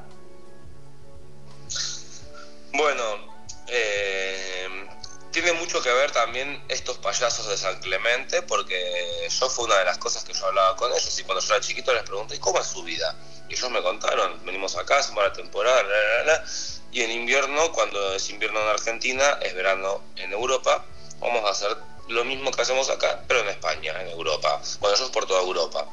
También 6.24 6.64
estos 6.70 6.98
payasos 7.00 7.50
de 7.50 7.58
San 7.58 7.82
Clemente, 7.82 8.42
porque 8.44 9.28
yo 9.30 9.50
fue 9.50 9.66
una 9.66 9.80
de 9.80 9.86
las 9.86 9.98
cosas 9.98 10.24
que 10.24 10.32
yo 10.32 10.46
hablaba 10.46 10.78
con 10.78 10.90
ellos 10.92 11.20
y 11.20 11.24
cuando 11.24 11.44
yo 11.44 11.54
era 11.54 11.62
chiquito 11.62 11.94
les 11.94 12.04
pregunté, 12.04 12.36
¿y 12.36 12.40
cómo 12.40 12.60
es 12.60 12.68
su 12.68 12.82
vida? 12.82 13.14
Y 13.50 13.56
ellos 13.56 13.70
me 13.70 13.82
contaron, 13.82 14.40
venimos 14.46 14.78
acá, 14.78 15.00
hacemos 15.00 15.22
la 15.22 15.34
temporada, 15.34 15.84
la, 15.84 15.90
la, 15.90 16.24
la, 16.24 16.46
y 16.94 17.02
en 17.02 17.12
invierno, 17.12 17.74
cuando 17.74 18.14
es 18.14 18.30
invierno 18.30 18.62
en 18.62 18.70
Argentina, 18.70 19.38
es 19.42 19.54
verano 19.54 20.02
en 20.16 20.32
Europa, 20.32 20.86
vamos 21.20 21.44
a 21.46 21.50
hacer 21.50 21.76
lo 22.08 22.24
mismo 22.24 22.52
que 22.52 22.62
hacemos 22.62 22.90
acá, 22.90 23.22
pero 23.28 23.42
en 23.42 23.50
España, 23.50 23.92
en 24.02 24.08
Europa. 24.08 24.62
Bueno, 24.80 24.96
es 24.96 25.02
por 25.10 25.26
toda 25.26 25.42
Europa. 25.42 25.88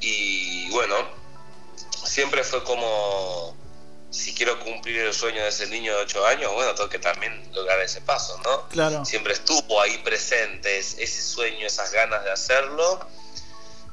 Y 0.00 0.70
bueno, 0.70 0.94
siempre 2.04 2.44
fue 2.44 2.62
como 2.62 3.56
si 4.12 4.34
quiero 4.34 4.60
cumplir 4.60 4.98
el 5.00 5.14
sueño 5.14 5.42
de 5.42 5.48
ese 5.48 5.66
niño 5.68 5.96
de 5.96 6.02
8 6.02 6.26
años, 6.26 6.52
bueno, 6.52 6.74
tengo 6.74 6.88
que 6.90 6.98
también 6.98 7.48
lograr 7.54 7.80
ese 7.80 8.00
paso, 8.02 8.38
¿no? 8.44 8.68
Claro. 8.68 9.04
Siempre 9.04 9.32
estuvo 9.32 9.80
ahí 9.80 9.98
presente 9.98 10.78
es- 10.78 10.96
ese 10.98 11.22
sueño, 11.22 11.66
esas 11.66 11.90
ganas 11.92 12.22
de 12.22 12.30
hacerlo. 12.30 13.00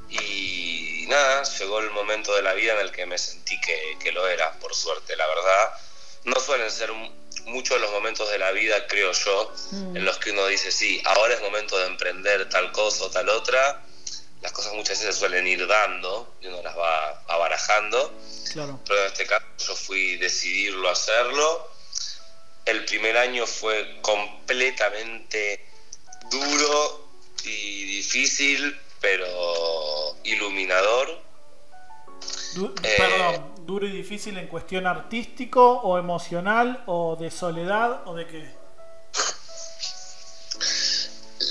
Y 0.10 1.06
nada, 1.08 1.44
llegó 1.44 1.80
el 1.80 1.92
momento 1.92 2.36
de 2.36 2.42
la 2.42 2.54
vida 2.54 2.74
en 2.74 2.80
el 2.80 2.92
que 2.92 3.06
me 3.06 3.18
sentí 3.18 3.60
que, 3.62 3.98
que 4.00 4.12
lo 4.12 4.28
era, 4.28 4.52
por 4.60 4.76
suerte, 4.76 5.16
la 5.16 5.28
verdad. 5.28 5.70
No 6.26 6.40
suelen 6.40 6.70
ser 6.72 6.92
muchos 7.46 7.80
los 7.80 7.92
momentos 7.92 8.30
de 8.30 8.40
la 8.40 8.52
vida, 8.52 8.88
creo 8.88 9.12
yo, 9.12 9.54
Mm. 9.72 9.98
en 9.98 10.06
los 10.06 10.18
que 10.18 10.32
uno 10.32 10.46
dice, 10.48 10.72
sí, 10.72 11.02
ahora 11.06 11.36
es 11.36 11.42
momento 11.42 11.78
de 11.78 11.88
emprender 11.88 12.50
tal 12.50 12.72
cosa 12.72 13.06
o 13.06 13.10
tal 13.12 13.30
otra. 13.30 13.84
Las 14.42 14.52
cosas 14.54 14.74
muchas 14.74 14.98
veces 15.00 15.14
se 15.16 15.20
suelen 15.20 15.46
ir 15.48 15.68
dando 15.68 16.36
y 16.42 16.48
uno 16.48 16.62
las 16.62 16.78
va 16.78 17.24
abarajando 17.28 18.14
Claro. 18.54 18.80
pero 18.88 19.02
en 19.02 19.08
este 19.08 19.26
caso 19.28 19.46
yo 19.60 19.76
fui 19.76 20.16
decidirlo 20.18 20.90
hacerlo. 20.90 21.68
El 22.66 22.86
primer 22.86 23.18
año 23.18 23.46
fue 23.46 24.00
completamente 24.02 25.66
duro 26.32 27.08
y 27.44 27.84
difícil, 27.98 28.80
pero 29.02 29.26
iluminador. 30.24 31.22
Du- 32.56 32.74
Eh, 32.84 32.96
Perdón, 32.98 33.54
duro 33.66 33.86
y 33.88 33.92
difícil 33.92 34.38
en 34.38 34.48
cuestión 34.48 34.88
artístico 34.88 35.80
o 35.82 35.98
emocional 35.98 36.84
o 36.86 37.16
de 37.16 37.30
soledad 37.32 38.02
o 38.08 38.14
de 38.16 38.28
qué. 38.28 38.50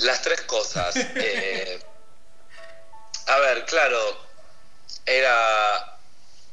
Las 0.03 0.21
tres 0.21 0.41
cosas. 0.41 0.95
eh, 1.15 1.79
a 3.29 3.39
ver, 3.39 3.65
claro, 3.65 4.17
era 5.05 5.97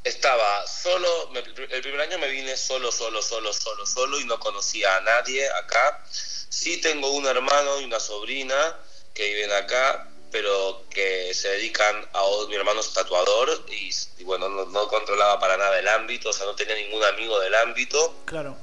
estaba 0.05 0.65
solo, 0.67 1.31
me- 1.33 1.41
el 1.41 1.83
primer 1.83 2.01
año 2.01 2.19
me 2.19 2.29
vine 2.29 2.57
solo, 2.57 2.93
solo, 2.93 3.21
solo, 3.23 3.53
solo, 3.53 3.85
solo 3.87 4.21
y 4.21 4.25
no 4.25 4.39
conocía 4.39 4.97
a 4.97 5.01
nadie 5.01 5.49
acá. 5.51 6.01
Sí 6.09 6.81
tengo 6.81 7.11
un 7.11 7.27
hermano 7.27 7.81
y 7.81 7.85
una 7.85 7.99
sobrina 7.99 8.77
que 9.15 9.25
viven 9.35 9.51
acá, 9.53 10.07
pero 10.31 10.85
que 10.91 11.35
se 11.35 11.49
dedican 11.49 12.09
a 12.13 12.23
mi 12.49 12.55
hermano 12.55 12.81
es 12.81 12.93
tatuador 12.93 13.65
y, 13.69 13.91
y 14.19 14.25
bueno, 14.25 14.49
no, 14.49 14.65
no 14.67 14.87
controlaba 14.89 15.41
para 15.41 15.57
nada 15.57 15.77
el 15.79 15.89
ámbito, 15.89 16.29
o 16.31 16.33
sea, 16.33 16.47
no 16.47 16.55
tenía 16.55 16.77
ningún 16.77 17.03
amigo 17.03 17.41
del 17.41 17.55
ámbito 17.57 18.23
Claro. 18.27 18.57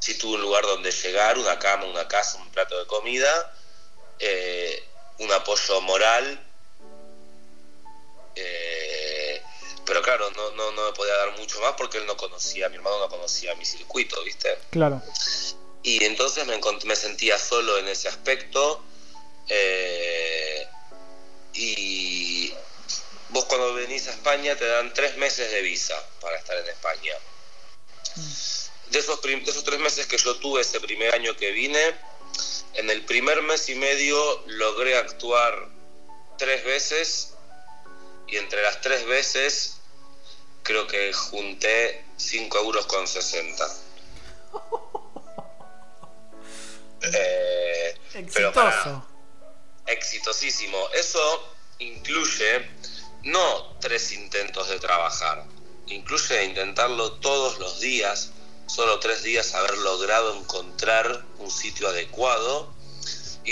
sí 0.00 0.16
tuve 0.16 0.36
un 0.36 0.42
lugar 0.42 0.64
donde 0.64 0.90
llegar, 0.92 1.36
una 1.36 1.58
cama, 1.58 1.84
una 1.84 2.08
casa, 2.08 2.38
un 2.38 2.50
plato 2.50 2.78
de 2.78 2.86
comida, 2.86 3.52
eh, 4.18 4.82
un 5.18 5.30
apoyo 5.32 5.80
moral, 5.82 6.42
eh, 8.38 9.42
pero 9.84 10.02
claro, 10.02 10.30
no, 10.32 10.50
no, 10.52 10.72
no 10.72 10.86
me 10.86 10.92
podía 10.92 11.14
dar 11.16 11.38
mucho 11.38 11.60
más 11.60 11.74
porque 11.76 11.98
él 11.98 12.06
no 12.06 12.16
conocía, 12.16 12.68
mi 12.68 12.76
hermano 12.76 12.98
no 12.98 13.08
conocía 13.08 13.54
mi 13.54 13.64
circuito, 13.64 14.22
¿viste? 14.22 14.58
Claro. 14.70 15.02
Y 15.82 16.04
entonces 16.04 16.46
me, 16.46 16.60
me 16.84 16.96
sentía 16.96 17.38
solo 17.38 17.78
en 17.78 17.88
ese 17.88 18.08
aspecto. 18.08 18.82
eh, 19.48 20.66
y 21.54 22.52
vos 23.30 23.44
cuando 23.46 23.74
venís 23.74 24.06
a 24.08 24.10
España 24.10 24.56
te 24.56 24.66
dan 24.66 24.92
tres 24.94 25.16
meses 25.16 25.50
de 25.50 25.62
visa 25.62 25.94
para 26.20 26.36
estar 26.36 26.56
en 26.56 26.68
España. 26.68 27.14
De 28.90 28.98
esos, 28.98 29.20
de 29.22 29.42
esos 29.46 29.64
tres 29.64 29.80
meses 29.80 30.06
que 30.06 30.18
yo 30.18 30.36
tuve 30.36 30.62
ese 30.62 30.80
primer 30.80 31.14
año 31.14 31.36
que 31.36 31.50
vine, 31.50 31.94
en 32.74 32.90
el 32.90 33.04
primer 33.04 33.42
mes 33.42 33.68
y 33.68 33.74
medio 33.74 34.42
logré 34.46 34.96
actuar 34.96 35.68
tres 36.38 36.64
veces 36.64 37.34
y 38.28 38.36
entre 38.36 38.62
las 38.62 38.80
tres 38.80 39.06
veces 39.06 39.78
creo 40.62 40.86
que 40.86 41.12
junté 41.12 42.04
5 42.16 42.58
euros 42.58 42.86
con 42.86 43.06
60. 43.06 43.66
Eh, 47.00 47.94
pero 48.34 48.52
para- 48.52 48.70
Exitoso. 48.70 49.06
exitosísimo. 49.86 50.78
Eso 50.94 51.54
incluye 51.78 52.68
no 53.22 53.76
tres 53.80 54.12
intentos 54.12 54.68
de 54.68 54.78
trabajar, 54.80 55.44
incluye 55.86 56.44
intentarlo 56.44 57.12
todos 57.20 57.58
los 57.58 57.80
días, 57.80 58.32
solo 58.66 58.98
tres 58.98 59.22
días 59.22 59.54
haber 59.54 59.78
logrado 59.78 60.34
encontrar 60.36 61.24
un 61.38 61.50
sitio 61.50 61.88
adecuado, 61.88 62.74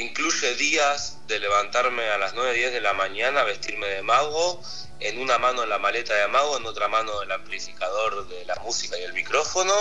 incluye 0.00 0.54
días 0.56 1.18
de 1.26 1.38
levantarme 1.38 2.08
a 2.10 2.18
las 2.18 2.34
9, 2.34 2.54
10 2.54 2.72
de 2.72 2.80
la 2.80 2.92
mañana, 2.92 3.42
vestirme 3.44 3.86
de 3.86 4.02
mago, 4.02 4.60
en 5.00 5.18
una 5.18 5.38
mano 5.38 5.66
la 5.66 5.78
maleta 5.78 6.14
de 6.14 6.28
mago, 6.28 6.56
en 6.56 6.66
otra 6.66 6.88
mano 6.88 7.22
el 7.22 7.30
amplificador 7.30 8.28
de 8.28 8.44
la 8.44 8.56
música 8.56 8.98
y 8.98 9.02
el 9.02 9.12
micrófono, 9.12 9.72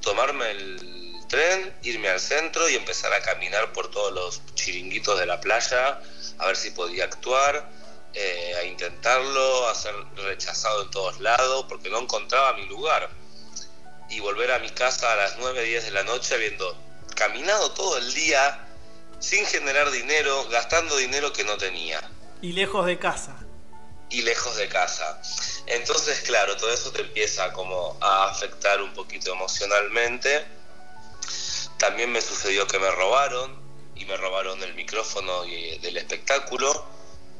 tomarme 0.00 0.50
el 0.50 1.16
tren, 1.28 1.74
irme 1.82 2.08
al 2.08 2.20
centro 2.20 2.68
y 2.68 2.74
empezar 2.74 3.12
a 3.12 3.22
caminar 3.22 3.72
por 3.72 3.90
todos 3.90 4.12
los 4.12 4.42
chiringuitos 4.54 5.18
de 5.18 5.26
la 5.26 5.40
playa, 5.40 6.00
a 6.38 6.46
ver 6.46 6.56
si 6.56 6.70
podía 6.70 7.04
actuar, 7.04 7.70
eh, 8.14 8.54
a 8.58 8.64
intentarlo, 8.64 9.68
a 9.68 9.74
ser 9.74 9.94
rechazado 10.16 10.82
en 10.82 10.90
todos 10.90 11.20
lados, 11.20 11.66
porque 11.68 11.88
no 11.90 12.00
encontraba 12.00 12.54
mi 12.54 12.66
lugar. 12.66 13.08
Y 14.08 14.18
volver 14.18 14.50
a 14.50 14.58
mi 14.58 14.70
casa 14.70 15.12
a 15.12 15.16
las 15.16 15.38
9, 15.38 15.62
10 15.62 15.84
de 15.84 15.90
la 15.92 16.02
noche 16.02 16.34
habiendo 16.34 16.76
caminado 17.14 17.70
todo 17.72 17.98
el 17.98 18.12
día 18.12 18.66
sin 19.20 19.46
generar 19.46 19.90
dinero, 19.90 20.48
gastando 20.48 20.96
dinero 20.96 21.32
que 21.32 21.44
no 21.44 21.56
tenía 21.56 22.00
Y 22.42 22.52
lejos 22.52 22.84
de 22.86 22.98
casa. 22.98 23.36
y 24.08 24.22
lejos 24.22 24.56
de 24.56 24.68
casa. 24.68 25.20
Entonces, 25.66 26.20
claro, 26.22 26.56
todo 26.56 26.72
eso 26.72 26.90
te 26.90 27.02
empieza 27.02 27.52
como 27.52 27.96
a 28.00 28.28
afectar 28.30 28.82
un 28.82 28.92
poquito 28.92 29.32
emocionalmente. 29.32 30.44
También 31.78 32.10
me 32.10 32.20
sucedió 32.20 32.66
que 32.66 32.78
me 32.78 32.90
robaron 32.90 33.60
y 33.94 34.04
me 34.06 34.16
robaron 34.16 34.60
el 34.62 34.74
micrófono 34.74 35.44
y- 35.44 35.78
del 35.78 35.96
espectáculo 35.96 36.84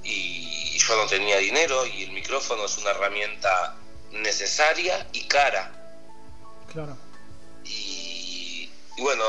y 0.05 0.79
yo 0.79 0.97
no 0.97 1.07
tenía 1.07 1.38
dinero 1.38 1.85
y 1.87 2.05
el 2.05 2.12
micrófono 2.12 2.64
es 2.66 2.79
una 2.79 2.90
herramienta 2.90 3.77
necesaria 4.12 5.07
y 5.12 5.25
cara. 5.27 5.73
Claro. 6.73 6.97
Y, 7.64 8.71
y 8.97 9.03
bueno, 9.03 9.25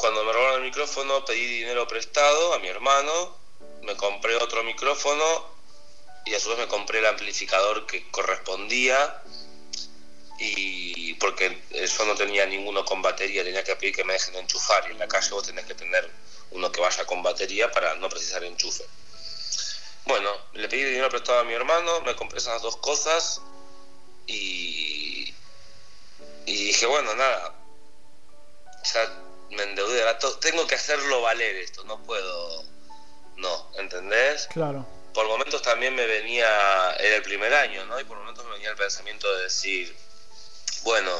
cuando 0.00 0.24
me 0.24 0.32
robaron 0.32 0.56
el 0.56 0.62
micrófono 0.62 1.24
pedí 1.24 1.46
dinero 1.46 1.86
prestado 1.86 2.54
a 2.54 2.58
mi 2.58 2.68
hermano, 2.68 3.36
me 3.82 3.96
compré 3.96 4.36
otro 4.36 4.64
micrófono 4.64 5.24
y 6.24 6.34
a 6.34 6.40
su 6.40 6.48
vez 6.48 6.58
me 6.58 6.68
compré 6.68 7.00
el 7.00 7.06
amplificador 7.06 7.86
que 7.86 8.10
correspondía 8.10 9.22
y 10.38 11.14
porque 11.14 11.62
yo 11.70 12.04
no 12.06 12.14
tenía 12.14 12.46
ninguno 12.46 12.82
con 12.84 13.02
batería, 13.02 13.44
tenía 13.44 13.62
que 13.62 13.76
pedir 13.76 13.94
que 13.94 14.04
me 14.04 14.14
dejen 14.14 14.36
enchufar 14.36 14.88
y 14.88 14.92
en 14.92 14.98
la 14.98 15.06
calle 15.06 15.30
vos 15.30 15.46
tenés 15.46 15.66
que 15.66 15.74
tener 15.74 16.10
uno 16.52 16.72
que 16.72 16.80
vaya 16.80 17.04
con 17.04 17.22
batería 17.22 17.70
para 17.70 17.94
no 17.96 18.08
precisar 18.08 18.42
enchufe. 18.42 18.84
Bueno, 20.06 20.30
le 20.54 20.66
pedí 20.68 20.82
dinero 20.82 21.10
prestado 21.10 21.40
a 21.40 21.44
mi 21.44 21.52
hermano, 21.52 22.00
me 22.00 22.16
compré 22.16 22.38
esas 22.38 22.62
dos 22.62 22.78
cosas 22.78 23.42
y, 24.26 25.34
y 26.46 26.64
dije, 26.64 26.86
bueno, 26.86 27.14
nada, 27.14 27.54
ya 28.82 29.29
me 29.50 29.62
endeudé, 29.64 30.02
tengo 30.40 30.66
que 30.66 30.76
hacerlo 30.76 31.22
valer 31.22 31.56
esto, 31.56 31.84
no 31.84 32.02
puedo, 32.02 32.64
no, 33.36 33.70
¿entendés? 33.76 34.46
Claro. 34.52 34.86
por 35.12 35.26
momentos 35.26 35.62
también 35.62 35.94
me 35.94 36.06
venía, 36.06 36.94
era 36.98 37.16
el 37.16 37.22
primer 37.22 37.52
año, 37.54 37.84
¿no? 37.86 37.98
Y 38.00 38.04
por 38.04 38.18
momentos 38.18 38.44
me 38.44 38.52
venía 38.52 38.70
el 38.70 38.76
pensamiento 38.76 39.32
de 39.36 39.44
decir, 39.44 39.96
bueno, 40.82 41.10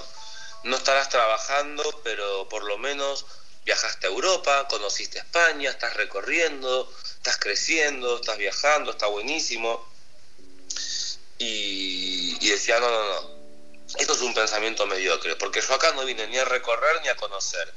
no 0.65 0.77
estarás 0.77 1.09
trabajando, 1.09 1.83
pero 2.05 2.49
por 2.49 2.65
lo 2.65 2.79
menos 2.79 3.27
viajaste 3.65 4.07
a 4.07 4.11
Europa, 4.11 4.69
conociste 4.69 5.19
España, 5.19 5.71
estás 5.71 5.95
recorriendo, 5.95 6.93
estás 7.17 7.37
creciendo, 7.39 8.17
estás 8.17 8.39
viajando, 8.39 8.93
está 8.93 9.07
buenísimo. 9.07 9.89
Y, 11.39 12.37
y 12.41 12.51
decía, 12.51 12.79
no, 12.81 12.91
no, 12.91 13.05
no, 13.05 13.41
esto 13.99 14.13
es 14.13 14.21
un 14.21 14.35
pensamiento 14.35 14.87
mediocre, 14.87 15.37
porque 15.37 15.61
yo 15.61 15.75
acá 15.75 15.93
no 15.93 16.05
vine 16.05 16.27
ni 16.29 16.39
a 16.39 16.45
recorrer 16.45 17.01
ni 17.03 17.09
a 17.09 17.17
conocer. 17.17 17.73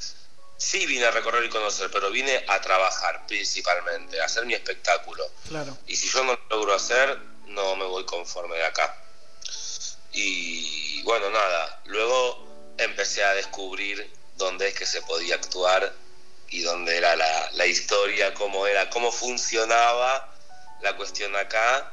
Sí 0.63 0.85
vine 0.85 1.05
a 1.05 1.11
recorrer 1.11 1.43
y 1.43 1.49
conocer, 1.49 1.91
pero 1.91 2.09
vine 2.09 2.45
a 2.47 2.61
trabajar 2.61 3.27
principalmente, 3.27 4.21
a 4.21 4.25
hacer 4.25 4.45
mi 4.45 4.53
espectáculo. 4.53 5.29
Claro. 5.49 5.77
Y 5.87 5.97
si 5.97 6.07
yo 6.07 6.23
no 6.23 6.33
lo 6.33 6.55
logro 6.55 6.73
hacer, 6.73 7.19
no 7.47 7.75
me 7.75 7.83
voy 7.83 8.05
conforme 8.05 8.55
de 8.55 8.65
acá. 8.65 8.95
Y 10.13 11.01
bueno, 11.03 11.29
nada, 11.31 11.81
luego 11.85 12.47
empecé 12.77 13.25
a 13.25 13.33
descubrir 13.33 14.09
dónde 14.37 14.69
es 14.69 14.73
que 14.73 14.85
se 14.85 15.01
podía 15.01 15.35
actuar 15.35 15.93
y 16.47 16.61
dónde 16.61 16.95
era 16.95 17.17
la, 17.17 17.51
la 17.51 17.65
historia, 17.65 18.33
cómo 18.33 18.65
era, 18.65 18.89
cómo 18.89 19.11
funcionaba 19.11 20.33
la 20.81 20.95
cuestión 20.95 21.35
acá. 21.35 21.91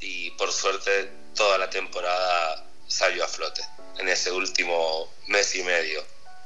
Y 0.00 0.30
por 0.32 0.50
suerte 0.50 1.12
toda 1.34 1.58
la 1.58 1.68
temporada 1.68 2.64
salió 2.88 3.22
a 3.22 3.28
flote 3.28 3.62
en 3.98 4.08
ese 4.08 4.32
último 4.32 5.12
mes 5.26 5.54
y 5.56 5.62
medio. 5.62 6.02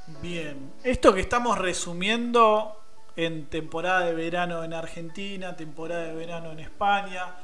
Bien. 0.06 0.72
Esto 0.84 1.12
que 1.12 1.20
estamos 1.20 1.58
resumiendo 1.58 2.80
en 3.16 3.46
temporada 3.46 4.06
de 4.06 4.14
verano 4.14 4.62
en 4.62 4.72
Argentina, 4.72 5.56
temporada 5.56 6.04
de 6.04 6.14
verano 6.14 6.52
en 6.52 6.60
España, 6.60 7.34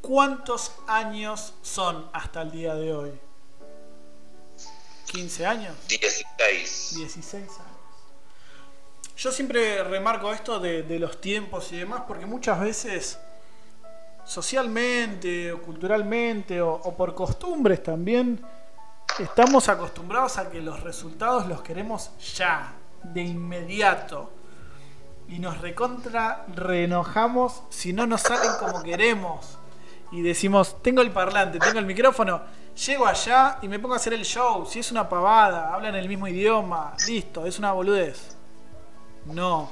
¿cuántos 0.00 0.72
años 0.86 1.54
son 1.62 2.08
hasta 2.12 2.42
el 2.42 2.52
día 2.52 2.74
de 2.74 2.92
hoy? 2.92 3.10
¿15 5.12 5.44
años? 5.44 5.74
16. 5.88 6.94
16 6.96 7.34
años. 7.34 7.72
Yo 9.16 9.32
siempre 9.32 9.82
remarco 9.82 10.32
esto 10.32 10.60
de, 10.60 10.84
de 10.84 10.98
los 10.98 11.20
tiempos 11.20 11.72
y 11.72 11.78
demás 11.78 12.02
porque 12.06 12.26
muchas 12.26 12.60
veces 12.60 13.18
socialmente 14.24 15.52
o 15.52 15.60
culturalmente 15.60 16.60
o, 16.60 16.72
o 16.72 16.96
por 16.96 17.14
costumbres 17.14 17.82
también 17.82 18.40
estamos 19.18 19.68
acostumbrados 19.68 20.38
a 20.38 20.50
que 20.50 20.60
los 20.60 20.80
resultados 20.80 21.46
los 21.46 21.62
queremos 21.62 22.10
ya, 22.36 22.74
de 23.02 23.22
inmediato. 23.22 24.30
Y 25.28 25.38
nos 25.38 25.60
recontra 25.60 26.44
reenojamos 26.54 27.62
si 27.70 27.92
no 27.92 28.06
nos 28.06 28.22
salen 28.22 28.52
como 28.58 28.82
queremos. 28.82 29.58
Y 30.10 30.20
decimos, 30.20 30.82
tengo 30.82 31.00
el 31.00 31.10
parlante, 31.10 31.58
tengo 31.58 31.78
el 31.78 31.86
micrófono, 31.86 32.42
llego 32.86 33.06
allá 33.06 33.58
y 33.62 33.68
me 33.68 33.78
pongo 33.78 33.94
a 33.94 33.96
hacer 33.96 34.12
el 34.12 34.24
show. 34.24 34.66
Si 34.66 34.78
es 34.78 34.90
una 34.90 35.08
pavada, 35.08 35.72
hablan 35.72 35.94
el 35.94 36.08
mismo 36.08 36.28
idioma, 36.28 36.94
listo, 37.06 37.46
es 37.46 37.58
una 37.58 37.72
boludez. 37.72 38.36
No, 39.24 39.70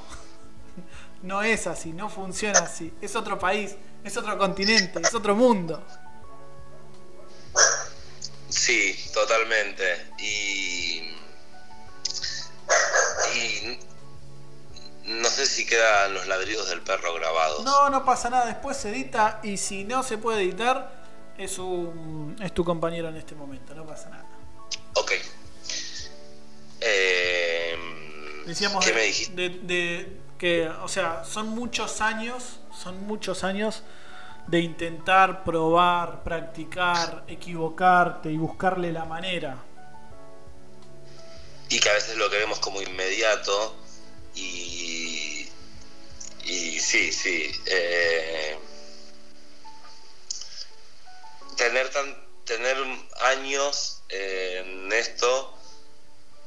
no 1.23 1.43
es 1.43 1.67
así, 1.67 1.93
no 1.93 2.09
funciona 2.09 2.61
así. 2.61 2.95
Es 3.03 3.17
otro 3.17 3.39
país, 3.39 3.77
es 4.03 4.17
otro 4.17 4.39
continente, 4.39 5.01
es 5.03 5.15
otro 5.15 5.35
mundo. 5.35 5.83
Sí, 8.71 9.11
totalmente. 9.13 10.07
Y, 10.19 11.17
y 13.35 13.79
no 15.07 15.29
sé 15.29 15.47
si 15.47 15.67
quedan 15.67 16.15
los 16.15 16.29
ladridos 16.29 16.69
del 16.69 16.81
perro 16.83 17.13
grabados. 17.15 17.65
No, 17.65 17.91
no 17.91 18.05
pasa 18.05 18.31
nada, 18.31 18.47
después 18.47 18.77
se 18.77 18.91
edita 18.91 19.41
y 19.43 19.57
si 19.57 19.83
no 19.83 20.05
se 20.05 20.19
puede 20.19 20.43
editar, 20.43 21.03
es, 21.37 21.59
un, 21.59 22.37
es 22.41 22.53
tu 22.55 22.65
compañero 22.65 23.09
en 23.09 23.17
este 23.17 23.35
momento, 23.35 23.75
no 23.75 23.85
pasa 23.85 24.09
nada. 24.11 24.27
Ok. 24.95 25.13
Eh, 26.81 27.77
Decíamos 28.47 28.85
¿Qué 28.85 28.91
de, 28.93 28.97
me 28.97 29.03
dijiste? 29.03 29.35
de- 29.35 29.49
de 29.63 30.21
que, 30.39 30.69
o 30.69 30.89
sea, 30.89 31.25
son 31.25 31.49
muchos 31.49 32.01
años, 32.01 32.61
son 32.73 33.03
muchos 33.07 33.43
años 33.43 33.83
de 34.51 34.59
intentar, 34.59 35.45
probar, 35.45 36.25
practicar, 36.25 37.23
equivocarte 37.29 38.33
y 38.33 38.37
buscarle 38.37 38.91
la 38.91 39.05
manera. 39.05 39.63
Y 41.69 41.79
que 41.79 41.89
a 41.89 41.93
veces 41.93 42.17
lo 42.17 42.29
queremos 42.29 42.59
como 42.59 42.83
inmediato. 42.83 43.77
Y, 44.35 45.49
y 46.43 46.81
sí, 46.81 47.13
sí. 47.13 47.53
eh, 47.67 48.59
tener, 51.57 51.89
tan, 51.91 52.17
tener 52.45 52.77
años 53.21 54.03
eh, 54.09 54.65
en 54.65 54.93
esto, 54.93 55.57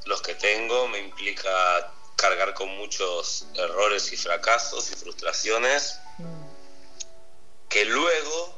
los 0.05 0.21
que 0.21 0.35
tengo, 0.35 0.89
me 0.89 0.99
implica 0.99 1.89
cargar 2.17 2.53
con 2.53 2.67
muchos 2.67 3.47
errores 3.55 4.11
y 4.11 4.17
fracasos 4.17 4.91
y 4.91 4.95
frustraciones 4.95 5.99
que 7.73 7.85
luego 7.85 8.53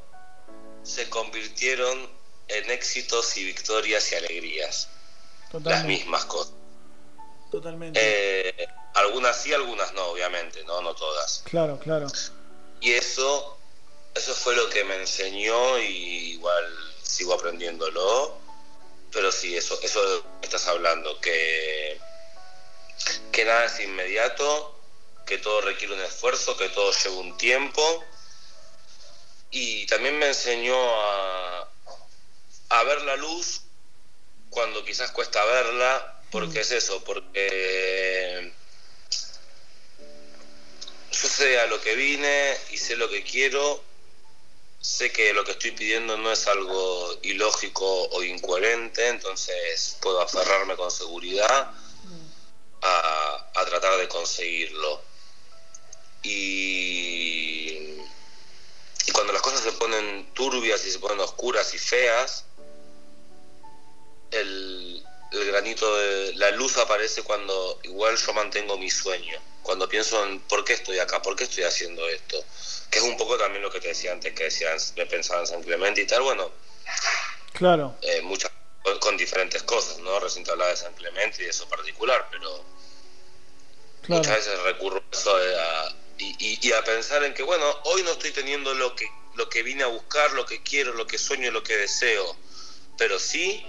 se 0.84 1.10
convirtieron 1.10 2.10
en 2.50 2.70
éxitos 2.70 3.38
y 3.38 3.46
victorias 3.46 4.12
y 4.12 4.16
alegrías. 4.16 4.90
Las 5.64 5.86
mismas 5.86 6.26
cosas. 6.26 6.54
Totalmente. 7.50 7.98
Eh, 8.04 8.68
algunas 8.94 9.42
sí, 9.42 9.54
algunas 9.54 9.94
no, 9.94 10.08
obviamente, 10.08 10.66
no, 10.66 10.82
no 10.82 10.94
todas. 10.96 11.44
Claro, 11.46 11.80
claro. 11.80 12.08
Y 12.82 12.92
eso, 12.92 13.58
eso 14.14 14.36
fue 14.36 14.54
lo 14.54 14.70
que 14.70 14.84
me 14.84 14.96
enseñó 14.98 15.80
y 15.80 16.34
igual 16.34 16.66
sigo 17.02 17.34
aprendiéndolo, 17.36 18.38
pero 19.14 19.32
sí, 19.32 19.56
eso, 19.56 19.80
eso 19.82 20.26
estás 20.42 20.68
hablando, 20.68 21.22
que, 21.22 21.98
que 23.32 23.46
nada 23.46 23.64
es 23.64 23.80
inmediato, 23.80 24.78
que 25.26 25.38
todo 25.38 25.62
requiere 25.62 25.94
un 25.94 26.02
esfuerzo, 26.02 26.58
que 26.58 26.68
todo 26.68 26.92
lleva 26.92 27.16
un 27.16 27.38
tiempo. 27.38 28.04
Y 29.52 29.86
también 29.86 30.18
me 30.18 30.28
enseñó 30.28 30.76
a, 30.76 31.70
a 32.70 32.84
ver 32.84 33.02
la 33.04 33.16
luz 33.16 33.62
cuando 34.50 34.84
quizás 34.84 35.12
cuesta 35.12 35.44
verla, 35.46 36.22
porque 36.32 36.62
es 36.62 36.72
eso, 36.72 37.04
porque 37.04 38.52
yo 41.12 41.30
sé 41.30 41.60
a 41.60 41.68
lo 41.68 41.82
que 41.82 41.96
vine 41.96 42.58
y 42.72 42.78
sé 42.78 42.96
lo 42.96 43.10
que 43.10 43.24
quiero, 43.24 43.84
sé 44.82 45.12
que 45.12 45.34
lo 45.34 45.44
que 45.44 45.52
estoy 45.52 45.72
pidiendo 45.72 46.18
no 46.18 46.32
es 46.32 46.48
algo 46.48 47.20
ilógico 47.24 48.04
o 48.10 48.24
incoherente, 48.24 49.08
entonces 49.10 49.98
puedo 50.02 50.22
aferrarme 50.22 50.76
con 50.76 50.92
seguridad 50.92 51.72
a, 52.82 53.52
a 53.56 53.66
tratar 53.66 53.98
de 53.98 54.08
conseguirlo. 54.08 55.02
Y, 56.24 57.96
y 59.08 59.12
cuando 59.12 59.34
las 59.34 59.42
cosas 59.42 59.62
se 59.62 59.72
ponen 59.74 60.32
turbias 60.34 60.86
y 60.86 60.92
se 60.92 61.00
ponen 61.00 61.20
oscuras 61.20 61.74
y 61.74 61.78
feas, 61.78 62.46
el, 64.32 65.04
el 65.32 65.46
granito 65.46 65.96
de 65.98 66.34
la 66.36 66.52
luz 66.52 66.78
aparece 66.78 67.22
cuando 67.24 67.80
igual 67.84 68.18
yo 68.18 68.34
mantengo 68.34 68.78
mi 68.78 68.90
sueño, 68.90 69.40
cuando 69.62 69.88
pienso 69.88 70.24
en 70.26 70.40
por 70.42 70.64
qué 70.66 70.74
estoy 70.74 71.00
acá, 71.00 71.22
por 71.22 71.36
qué 71.36 71.44
estoy 71.46 71.64
haciendo 71.64 72.08
esto, 72.10 72.44
que 72.90 73.00
es 73.00 73.06
un 73.06 73.18
poco 73.18 73.38
también 73.38 73.62
lo 73.62 73.72
que 73.72 73.80
te 73.80 73.90
decía 73.90 74.12
antes, 74.12 74.34
que 74.34 74.46
decían, 74.46 74.78
me 74.96 75.06
pensaba 75.06 75.42
en 75.42 75.48
San 75.48 75.64
Clemente 75.64 76.02
y 76.02 76.08
tal, 76.08 76.22
bueno, 76.24 76.52
claro, 77.54 77.96
eh, 78.02 78.22
muchas 78.22 78.52
con 79.00 79.18
diferentes 79.18 79.64
cosas, 79.64 79.98
¿no? 80.00 80.20
Recién 80.20 80.44
te 80.44 80.52
hablaba 80.52 80.70
de 80.70 80.78
San 80.78 80.94
Clemente 80.94 81.42
y 81.42 81.46
de 81.46 81.50
eso 81.52 81.68
particular, 81.68 82.28
pero 82.30 82.64
claro. 84.04 84.22
muchas 84.22 84.36
veces 84.38 84.60
recurro 84.62 84.98
a 85.12 85.16
eso 85.16 85.38
de 85.38 85.60
a- 85.60 85.96
y, 86.18 86.58
y- 86.68 86.72
a 86.72 86.84
pensar 86.84 87.24
en 87.24 87.34
que, 87.34 87.44
bueno, 87.44 87.66
hoy 87.86 88.04
no 88.04 88.12
estoy 88.12 88.32
teniendo 88.32 88.74
lo 88.74 88.96
que, 88.96 89.08
lo 89.36 89.50
que 89.50 89.64
vine 89.64 89.84
a 89.84 89.88
buscar, 89.88 90.32
lo 90.34 90.46
que 90.46 90.62
quiero, 90.64 90.94
lo 90.94 91.08
que 91.08 91.18
sueño, 91.18 91.52
lo 91.52 91.64
que 91.64 91.76
deseo, 91.78 92.36
pero 92.98 93.20
sí 93.20 93.66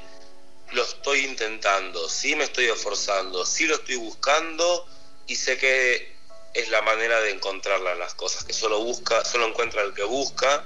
lo 0.73 0.83
estoy 0.83 1.21
intentando, 1.25 2.09
sí 2.09 2.35
me 2.37 2.45
estoy 2.45 2.67
esforzando, 2.67 3.45
sí 3.45 3.67
lo 3.67 3.77
estoy 3.77 3.97
buscando 3.97 4.87
y 5.27 5.37
sé 5.37 5.59
que 5.59 6.17
es 6.55 6.69
la 6.71 6.83
manera 6.83 7.21
de 7.21 7.31
encontrarla 7.31 7.93
en 7.93 7.99
las 7.99 8.15
cosas, 8.15 8.45
que 8.45 8.53
solo 8.53 8.81
busca, 8.83 9.25
solo 9.25 9.47
encuentra 9.47 9.83
el 9.83 9.93
que 9.95 10.05
busca 10.05 10.65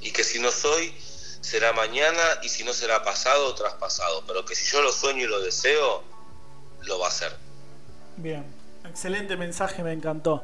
y 0.00 0.10
que 0.10 0.24
si 0.24 0.38
no 0.38 0.50
soy 0.50 0.94
será 1.40 1.72
mañana 1.72 2.22
y 2.42 2.48
si 2.48 2.64
no 2.64 2.72
será 2.72 3.02
pasado 3.04 3.46
o 3.48 3.54
traspasado, 3.54 4.24
pero 4.26 4.44
que 4.44 4.54
si 4.54 4.64
yo 4.70 4.80
lo 4.82 4.92
sueño 4.92 5.24
y 5.24 5.28
lo 5.28 5.40
deseo, 5.40 6.02
lo 6.82 6.98
va 6.98 7.06
a 7.06 7.08
hacer. 7.10 7.36
Bien, 8.16 8.44
excelente 8.88 9.36
mensaje, 9.36 9.82
me 9.82 9.92
encantó. 9.92 10.42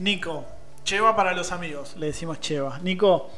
Nico, 0.00 0.46
Cheva 0.82 1.14
para 1.14 1.34
los 1.34 1.52
amigos, 1.52 1.94
le 1.96 2.06
decimos 2.06 2.40
Cheva. 2.40 2.78
Nico, 2.78 3.28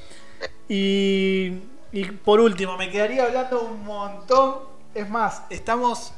y, 0.68 1.59
y 1.90 2.05
por 2.25 2.38
último, 2.38 2.77
me 2.77 2.88
quedaría 2.88 3.25
hablando 3.25 3.62
un 3.62 3.85
montón. 3.85 4.61
Es 4.94 5.11
más, 5.11 5.42
estamos 5.51 6.14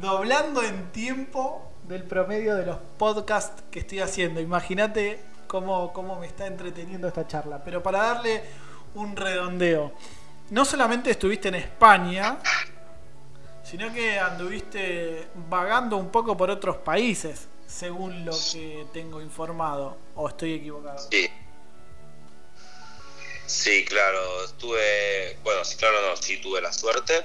doblando 0.00 0.62
en 0.62 0.90
tiempo 0.90 1.70
del 1.86 2.02
promedio 2.04 2.56
de 2.56 2.64
los 2.64 2.78
podcasts 2.96 3.62
que 3.70 3.80
estoy 3.80 4.00
haciendo. 4.00 4.40
Imagínate 4.40 5.20
cómo, 5.46 5.92
cómo 5.92 6.18
me 6.18 6.28
está 6.28 6.46
entreteniendo 6.46 7.06
esta 7.06 7.26
charla. 7.26 7.62
Pero 7.62 7.82
para 7.82 7.98
darle 7.98 8.42
un 8.94 9.14
redondeo, 9.14 9.92
no 10.48 10.64
solamente 10.64 11.10
estuviste 11.10 11.48
en 11.48 11.56
España, 11.56 12.38
sino 13.62 13.92
que 13.92 14.18
anduviste 14.18 15.28
vagando 15.50 15.98
un 15.98 16.08
poco 16.08 16.34
por 16.38 16.48
otros 16.48 16.78
países, 16.78 17.48
según 17.78 18.24
lo 18.24 18.36
que 18.52 18.86
tengo 18.92 19.20
informado, 19.20 19.96
o 20.14 20.28
estoy 20.28 20.54
equivocado. 20.54 20.98
Sí. 21.10 21.28
Sí, 23.46 23.84
claro, 23.84 24.44
estuve, 24.44 25.36
bueno, 25.42 25.64
sí, 25.64 25.76
claro, 25.76 26.00
no, 26.08 26.16
sí 26.16 26.40
tuve 26.40 26.60
la 26.60 26.72
suerte 26.72 27.24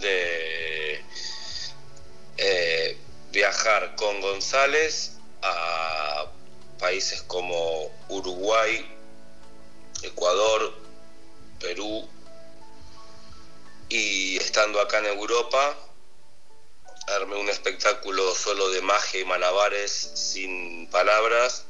de 0.00 1.04
eh, 2.38 2.98
viajar 3.30 3.94
con 3.94 4.20
González 4.20 5.18
a 5.42 6.26
países 6.78 7.22
como 7.22 7.90
Uruguay, 8.08 8.84
Ecuador, 10.02 10.74
Perú, 11.60 12.08
y 13.88 14.36
estando 14.38 14.80
acá 14.80 14.98
en 14.98 15.06
Europa, 15.06 15.76
armé 17.06 17.36
un 17.36 17.48
espectáculo 17.48 18.34
solo 18.34 18.68
de 18.70 18.82
magia 18.82 19.20
y 19.20 19.24
malabares 19.24 19.92
sin 20.14 20.88
palabras 20.90 21.64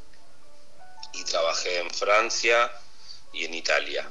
y 1.13 1.25
trabajé 1.25 1.81
en 1.81 1.91
Francia 1.91 2.73
y 3.33 3.45
en 3.45 3.55
Italia. 3.55 4.09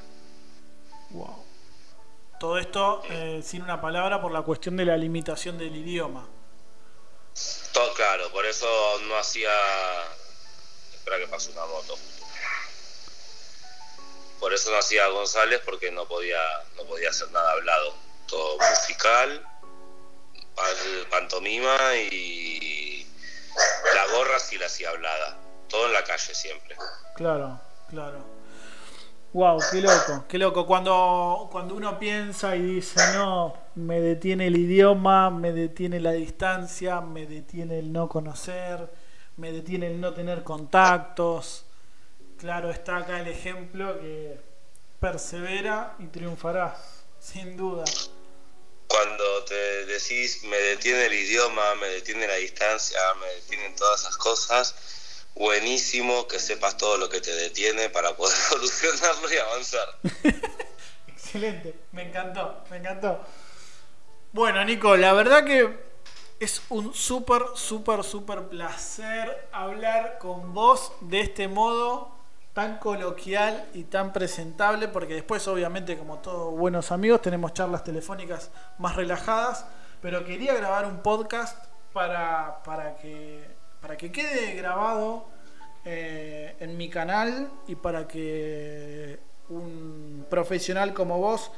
Wow. 1.10 1.44
Todo 2.40 2.58
esto 2.58 3.04
eh, 3.10 3.42
sin 3.44 3.62
una 3.62 3.82
palabra 3.82 4.22
por 4.22 4.32
la 4.32 4.42
cuestión 4.42 4.76
de 4.78 4.86
la 4.86 4.98
limitación 4.98 5.58
del 5.58 5.76
idioma. 5.76 6.28
Todo 7.74 7.94
claro, 7.94 8.30
por 8.32 8.46
eso 8.46 8.68
no 9.08 9.18
hacía. 9.18 9.52
Espera 10.94 11.18
que 11.18 11.28
pase 11.28 11.52
una 11.52 11.66
moto. 11.66 11.98
Por 14.40 14.54
eso 14.54 14.70
no 14.72 14.78
hacía 14.78 15.08
González 15.08 15.62
porque 15.66 15.92
no 15.92 16.08
podía, 16.08 16.40
no 16.76 16.86
podía 16.86 17.10
hacer 17.10 17.32
nada 17.32 17.52
hablado. 17.52 17.96
Todo 18.28 18.58
musical, 18.58 19.46
pan- 20.56 21.10
pantomima 21.10 21.76
y 22.12 23.06
la 23.94 24.18
gorra 24.18 24.40
sí 24.40 24.58
la 24.58 24.66
hacía 24.68 24.90
hablada. 24.90 25.38
Todo 25.70 25.88
en 25.88 25.94
la 25.94 26.04
calle 26.04 26.34
siempre. 26.34 26.76
Claro, 27.16 27.60
claro. 27.90 28.36
Wow, 29.34 29.60
qué 29.70 29.82
loco, 29.82 30.26
qué 30.30 30.38
loco. 30.38 30.66
Cuando, 30.66 31.50
cuando 31.52 31.76
uno 31.76 32.00
piensa 32.00 32.56
y 32.56 32.62
dice, 32.62 33.02
no, 33.14 33.54
me 33.76 34.00
detiene 34.00 34.48
el 34.48 34.56
idioma, 34.56 35.30
me 35.30 35.52
detiene 35.52 36.00
la 36.00 36.12
distancia, 36.14 37.02
me 37.02 37.26
detiene 37.26 37.80
el 37.80 37.92
no 37.92 38.08
conocer, 38.08 38.90
me 39.36 39.52
detiene 39.52 39.88
el 39.88 40.00
no 40.00 40.14
tener 40.14 40.44
contactos. 40.44 41.66
Claro, 42.38 42.70
está 42.70 42.98
acá 42.98 43.20
el 43.20 43.28
ejemplo 43.28 44.00
que 44.00 44.40
persevera 45.02 45.96
y 46.00 46.06
triunfarás, 46.08 47.04
sin 47.20 47.58
duda. 47.58 47.84
Cuando 48.88 49.44
te 49.46 49.86
decís 49.86 50.44
me 50.44 50.58
detiene 50.58 51.06
el 51.06 51.14
idioma, 51.14 51.76
me 51.76 51.88
detiene 51.88 52.28
la 52.28 52.36
distancia, 52.36 53.00
me 53.20 53.28
detienen 53.28 53.76
todas 53.76 54.02
esas 54.02 54.18
cosas, 54.18 54.76
buenísimo 55.36 56.28
que 56.28 56.40
sepas 56.40 56.78
todo 56.78 56.98
lo 56.98 57.10
que 57.10 57.22
te 57.22 57.34
detiene 57.36 57.90
para 57.90 58.16
poder 58.16 58.36
solucionarlo 58.50 59.34
y 59.34 59.38
avanzar. 59.38 59.88
Excelente, 61.08 61.76
me 61.92 62.04
encantó, 62.04 62.64
me 62.70 62.78
encantó. 62.78 63.26
Bueno, 64.32 64.64
Nico, 64.64 64.96
la 64.98 65.14
verdad 65.14 65.46
que 65.46 65.86
es 66.40 66.62
un 66.70 66.94
súper, 66.94 67.44
súper, 67.56 68.04
súper 68.04 68.48
placer 68.50 69.48
hablar 69.52 70.18
con 70.20 70.54
vos 70.54 70.92
de 71.02 71.22
este 71.22 71.48
modo 71.48 72.15
tan 72.56 72.78
coloquial 72.78 73.66
y 73.74 73.84
tan 73.84 74.14
presentable, 74.14 74.88
porque 74.88 75.16
después, 75.16 75.46
obviamente, 75.50 75.98
como 75.98 76.20
todos 76.20 76.58
buenos 76.58 76.90
amigos, 76.94 77.22
tenemos 77.22 77.54
charlas 77.54 77.84
telefónicas 77.84 78.50
más 78.78 78.96
relajadas, 78.96 79.66
pero 80.02 80.24
quería 80.24 80.56
grabar 80.56 80.86
un 80.86 81.00
podcast 81.00 81.66
para, 81.92 82.64
para, 82.64 82.96
que, 82.96 83.44
para 83.82 83.98
que 83.98 84.10
quede 84.10 84.54
grabado 84.54 85.26
eh, 85.84 86.56
en 86.62 86.78
mi 86.78 86.90
canal 86.90 87.52
y 87.68 87.76
para 87.76 88.08
que 88.08 89.20
un 89.50 90.26
profesional 90.30 90.94
como 90.94 91.20
vos 91.20 91.52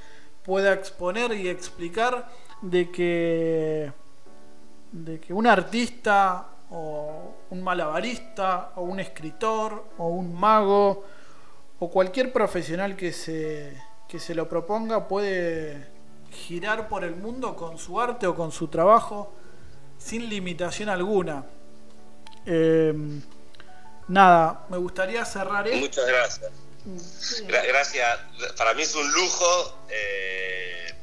pueda 0.43 0.73
exponer 0.73 1.31
y 1.33 1.47
explicar 1.47 2.27
de 2.63 2.89
que 2.89 3.93
de 4.91 5.19
que 5.19 5.31
un 5.31 5.45
artista 5.45 6.47
o 6.71 7.33
un 7.49 7.63
malabarista 7.63 8.71
o 8.75 8.81
un 8.81 8.99
escritor 8.99 9.85
o 9.97 10.07
un 10.07 10.33
mago 10.33 11.05
o 11.79 11.89
cualquier 11.89 12.33
profesional 12.33 12.95
que 12.95 13.13
se 13.13 13.81
que 14.07 14.19
se 14.19 14.33
lo 14.35 14.47
proponga 14.47 15.07
puede 15.07 15.87
girar 16.31 16.87
por 16.87 17.03
el 17.03 17.15
mundo 17.15 17.55
con 17.55 17.77
su 17.77 17.99
arte 17.99 18.25
o 18.27 18.35
con 18.35 18.51
su 18.51 18.67
trabajo 18.69 19.33
sin 19.97 20.29
limitación 20.29 20.89
alguna. 20.89 21.45
Eh, 22.45 22.93
nada, 24.07 24.65
me 24.69 24.77
gustaría 24.77 25.25
cerrar 25.25 25.67
esto. 25.67 25.79
Muchas 25.79 26.07
gracias. 26.07 26.51
Gra- 27.47 27.67
gracias. 27.67 28.19
Para 28.57 28.73
mí 28.73 28.83
es 28.83 28.95
un 28.95 29.11
lujo 29.11 29.77
eh, 29.89 30.93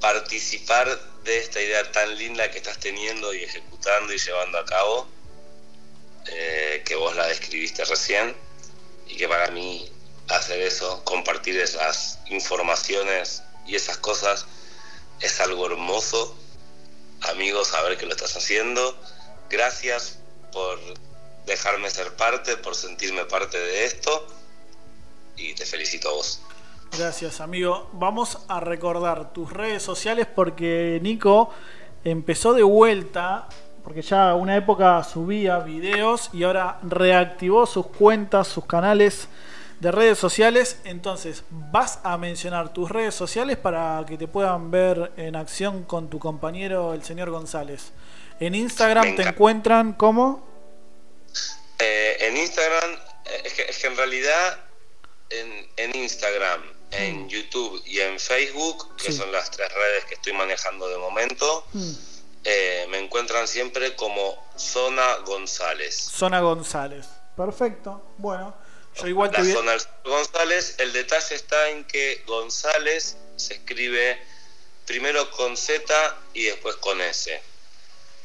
participar 0.00 0.86
de 1.24 1.38
esta 1.38 1.60
idea 1.60 1.90
tan 1.92 2.16
linda 2.16 2.50
que 2.50 2.58
estás 2.58 2.78
teniendo 2.78 3.34
y 3.34 3.44
ejecutando 3.44 4.12
y 4.12 4.18
llevando 4.18 4.58
a 4.58 4.64
cabo, 4.64 5.08
eh, 6.26 6.82
que 6.84 6.94
vos 6.94 7.14
la 7.16 7.26
describiste 7.26 7.84
recién 7.84 8.36
y 9.06 9.16
que 9.16 9.28
para 9.28 9.50
mí 9.50 9.90
hacer 10.28 10.60
eso, 10.60 11.02
compartir 11.04 11.58
esas 11.58 12.18
informaciones 12.26 13.42
y 13.66 13.76
esas 13.76 13.98
cosas 13.98 14.46
es 15.20 15.40
algo 15.40 15.66
hermoso. 15.66 16.36
Amigos, 17.22 17.68
saber 17.68 17.98
que 17.98 18.06
lo 18.06 18.12
estás 18.12 18.36
haciendo. 18.36 18.96
Gracias 19.50 20.18
por 20.52 20.78
dejarme 21.46 21.90
ser 21.90 22.14
parte, 22.14 22.56
por 22.56 22.74
sentirme 22.74 23.24
parte 23.24 23.58
de 23.58 23.84
esto. 23.84 24.26
Y 25.36 25.54
te 25.54 25.66
felicito 25.66 26.10
a 26.10 26.12
vos. 26.12 26.40
Gracias, 26.96 27.40
amigo. 27.40 27.88
Vamos 27.92 28.38
a 28.48 28.60
recordar 28.60 29.32
tus 29.32 29.52
redes 29.52 29.82
sociales 29.82 30.26
porque 30.26 30.98
Nico 31.02 31.50
empezó 32.04 32.54
de 32.54 32.62
vuelta, 32.62 33.48
porque 33.84 34.02
ya 34.02 34.34
una 34.34 34.56
época 34.56 35.02
subía 35.04 35.58
videos 35.58 36.30
y 36.32 36.44
ahora 36.44 36.78
reactivó 36.82 37.66
sus 37.66 37.86
cuentas, 37.86 38.48
sus 38.48 38.64
canales 38.64 39.28
de 39.80 39.92
redes 39.92 40.18
sociales. 40.18 40.80
Entonces, 40.84 41.44
vas 41.50 42.00
a 42.02 42.16
mencionar 42.18 42.72
tus 42.72 42.90
redes 42.90 43.14
sociales 43.14 43.56
para 43.56 44.04
que 44.06 44.16
te 44.16 44.26
puedan 44.26 44.70
ver 44.70 45.12
en 45.16 45.36
acción 45.36 45.84
con 45.84 46.10
tu 46.10 46.18
compañero, 46.18 46.94
el 46.94 47.02
señor 47.04 47.30
González. 47.30 47.92
En 48.40 48.54
Instagram 48.54 49.16
te 49.16 49.22
encuentran 49.22 49.92
como... 49.92 50.46
Eh, 51.78 52.16
en 52.20 52.36
Instagram, 52.36 52.90
eh, 53.24 53.42
es, 53.44 53.52
que, 53.52 53.86
en 53.86 53.96
realidad 53.96 54.58
en, 55.30 55.96
Instagram, 55.96 56.60
en 56.90 57.24
mm. 57.24 57.28
YouTube 57.28 57.82
y 57.86 58.00
en 58.00 58.18
Facebook, 58.18 58.96
que 58.96 59.12
son 59.12 59.30
las 59.32 59.50
tres 59.50 59.72
redes 59.72 60.04
que 60.06 60.14
estoy 60.14 60.32
manejando 60.32 60.88
de 60.88 60.98
momento, 60.98 61.64
mm. 61.72 61.90
eh, 62.44 62.86
me 62.90 62.98
encuentran 62.98 63.46
siempre 63.46 63.94
como 63.96 64.42
Zona 64.56 65.16
González. 65.26 65.94
Zona 65.94 66.40
González. 66.40 67.06
Perfecto. 67.36 68.02
Bueno, 68.16 68.54
yo 68.96 69.06
igual 69.06 69.30
la 69.32 69.44
zona 69.44 69.72
González, 70.04 70.76
el 70.78 70.92
detalle 70.92 71.34
está 71.34 71.70
en 71.70 71.84
que 71.84 72.22
González 72.26 73.16
se 73.36 73.54
escribe 73.54 74.18
primero 74.86 75.30
con 75.30 75.56
Z 75.56 76.16
y 76.34 76.44
después 76.44 76.76
con 76.76 77.00
S. 77.00 77.40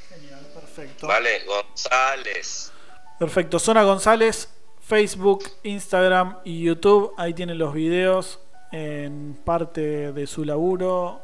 Genial, 0.10 0.46
perfecto. 0.54 1.08
Vale, 1.08 1.44
González. 1.46 2.72
Perfecto, 3.20 3.60
Zona 3.60 3.84
González, 3.84 4.50
Facebook, 4.82 5.52
Instagram 5.64 6.40
y 6.44 6.64
YouTube. 6.64 7.14
Ahí 7.18 7.34
tienen 7.34 7.60
los 7.60 7.74
videos 7.74 8.40
en 8.74 9.40
parte 9.46 10.12
de 10.12 10.26
su 10.26 10.44
laburo, 10.44 11.22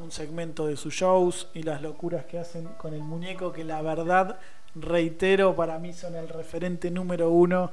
un 0.00 0.12
segmento 0.12 0.66
de 0.66 0.76
sus 0.76 0.94
shows 0.94 1.48
y 1.54 1.64
las 1.64 1.82
locuras 1.82 2.24
que 2.26 2.38
hacen 2.38 2.68
con 2.78 2.94
el 2.94 3.00
muñeco, 3.00 3.52
que 3.52 3.64
la 3.64 3.82
verdad, 3.82 4.38
reitero, 4.76 5.56
para 5.56 5.78
mí 5.80 5.92
son 5.92 6.14
el 6.14 6.28
referente 6.28 6.90
número 6.90 7.30
uno 7.30 7.72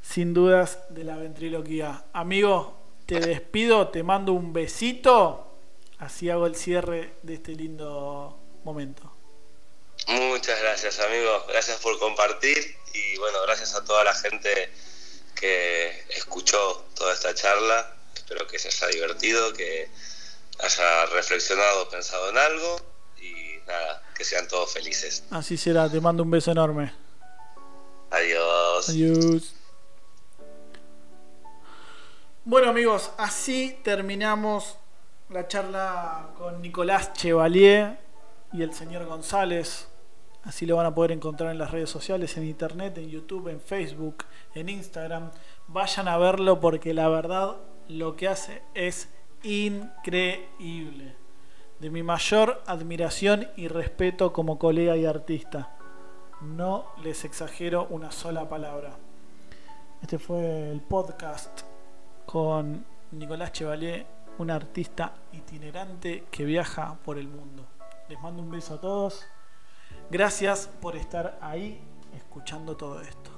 sin 0.00 0.32
dudas 0.34 0.78
de 0.90 1.02
la 1.02 1.16
ventriloquía. 1.16 2.04
Amigo, 2.12 2.76
te 3.06 3.18
despido, 3.18 3.88
te 3.88 4.04
mando 4.04 4.34
un 4.34 4.52
besito, 4.52 5.56
así 5.98 6.30
hago 6.30 6.46
el 6.46 6.54
cierre 6.54 7.14
de 7.22 7.34
este 7.34 7.56
lindo 7.56 8.38
momento. 8.62 9.10
Muchas 10.06 10.60
gracias, 10.62 11.00
amigo, 11.00 11.44
gracias 11.48 11.80
por 11.80 11.98
compartir 11.98 12.56
y 12.94 13.18
bueno, 13.18 13.38
gracias 13.46 13.74
a 13.74 13.84
toda 13.84 14.04
la 14.04 14.14
gente 14.14 14.70
que 15.40 16.04
escuchó 16.10 16.84
toda 16.94 17.14
esta 17.14 17.34
charla. 17.34 17.96
Espero 18.14 18.46
que 18.46 18.58
se 18.58 18.68
haya 18.68 18.94
divertido, 18.94 19.52
que 19.54 19.88
haya 20.60 21.06
reflexionado, 21.06 21.88
pensado 21.88 22.28
en 22.28 22.38
algo 22.38 22.80
y 23.20 23.58
nada, 23.66 24.02
que 24.14 24.24
sean 24.24 24.46
todos 24.46 24.72
felices. 24.72 25.24
Así 25.30 25.56
será, 25.56 25.90
te 25.90 26.00
mando 26.00 26.22
un 26.22 26.30
beso 26.30 26.52
enorme. 26.52 26.92
Adiós. 28.10 28.88
Adiós. 28.90 29.54
Bueno 32.44 32.70
amigos, 32.70 33.10
así 33.16 33.80
terminamos 33.84 34.76
la 35.28 35.46
charla 35.46 36.30
con 36.36 36.60
Nicolás 36.60 37.12
Chevalier 37.12 37.98
y 38.52 38.62
el 38.62 38.74
señor 38.74 39.06
González. 39.06 39.86
Así 40.42 40.64
lo 40.64 40.76
van 40.76 40.86
a 40.86 40.94
poder 40.94 41.12
encontrar 41.12 41.50
en 41.50 41.58
las 41.58 41.70
redes 41.70 41.90
sociales, 41.90 42.36
en 42.36 42.44
internet, 42.44 42.96
en 42.98 43.10
YouTube, 43.10 43.48
en 43.48 43.60
Facebook, 43.60 44.24
en 44.54 44.68
Instagram. 44.68 45.30
Vayan 45.68 46.08
a 46.08 46.16
verlo 46.16 46.60
porque 46.60 46.94
la 46.94 47.08
verdad 47.08 47.56
lo 47.88 48.16
que 48.16 48.28
hace 48.28 48.62
es 48.74 49.10
increíble. 49.42 51.16
De 51.78 51.90
mi 51.90 52.02
mayor 52.02 52.62
admiración 52.66 53.48
y 53.56 53.68
respeto 53.68 54.32
como 54.32 54.58
colega 54.58 54.96
y 54.96 55.04
artista. 55.04 55.76
No 56.40 56.86
les 57.02 57.24
exagero 57.24 57.86
una 57.90 58.10
sola 58.10 58.48
palabra. 58.48 58.96
Este 60.00 60.18
fue 60.18 60.70
el 60.70 60.80
podcast 60.80 61.62
con 62.24 62.86
Nicolás 63.12 63.52
Chevalier, 63.52 64.06
un 64.38 64.50
artista 64.50 65.12
itinerante 65.32 66.24
que 66.30 66.44
viaja 66.44 66.96
por 67.04 67.18
el 67.18 67.28
mundo. 67.28 67.66
Les 68.08 68.18
mando 68.20 68.42
un 68.42 68.50
beso 68.50 68.74
a 68.74 68.80
todos. 68.80 69.26
Gracias 70.10 70.66
por 70.66 70.96
estar 70.96 71.38
ahí 71.40 71.80
escuchando 72.16 72.76
todo 72.76 73.00
esto. 73.00 73.29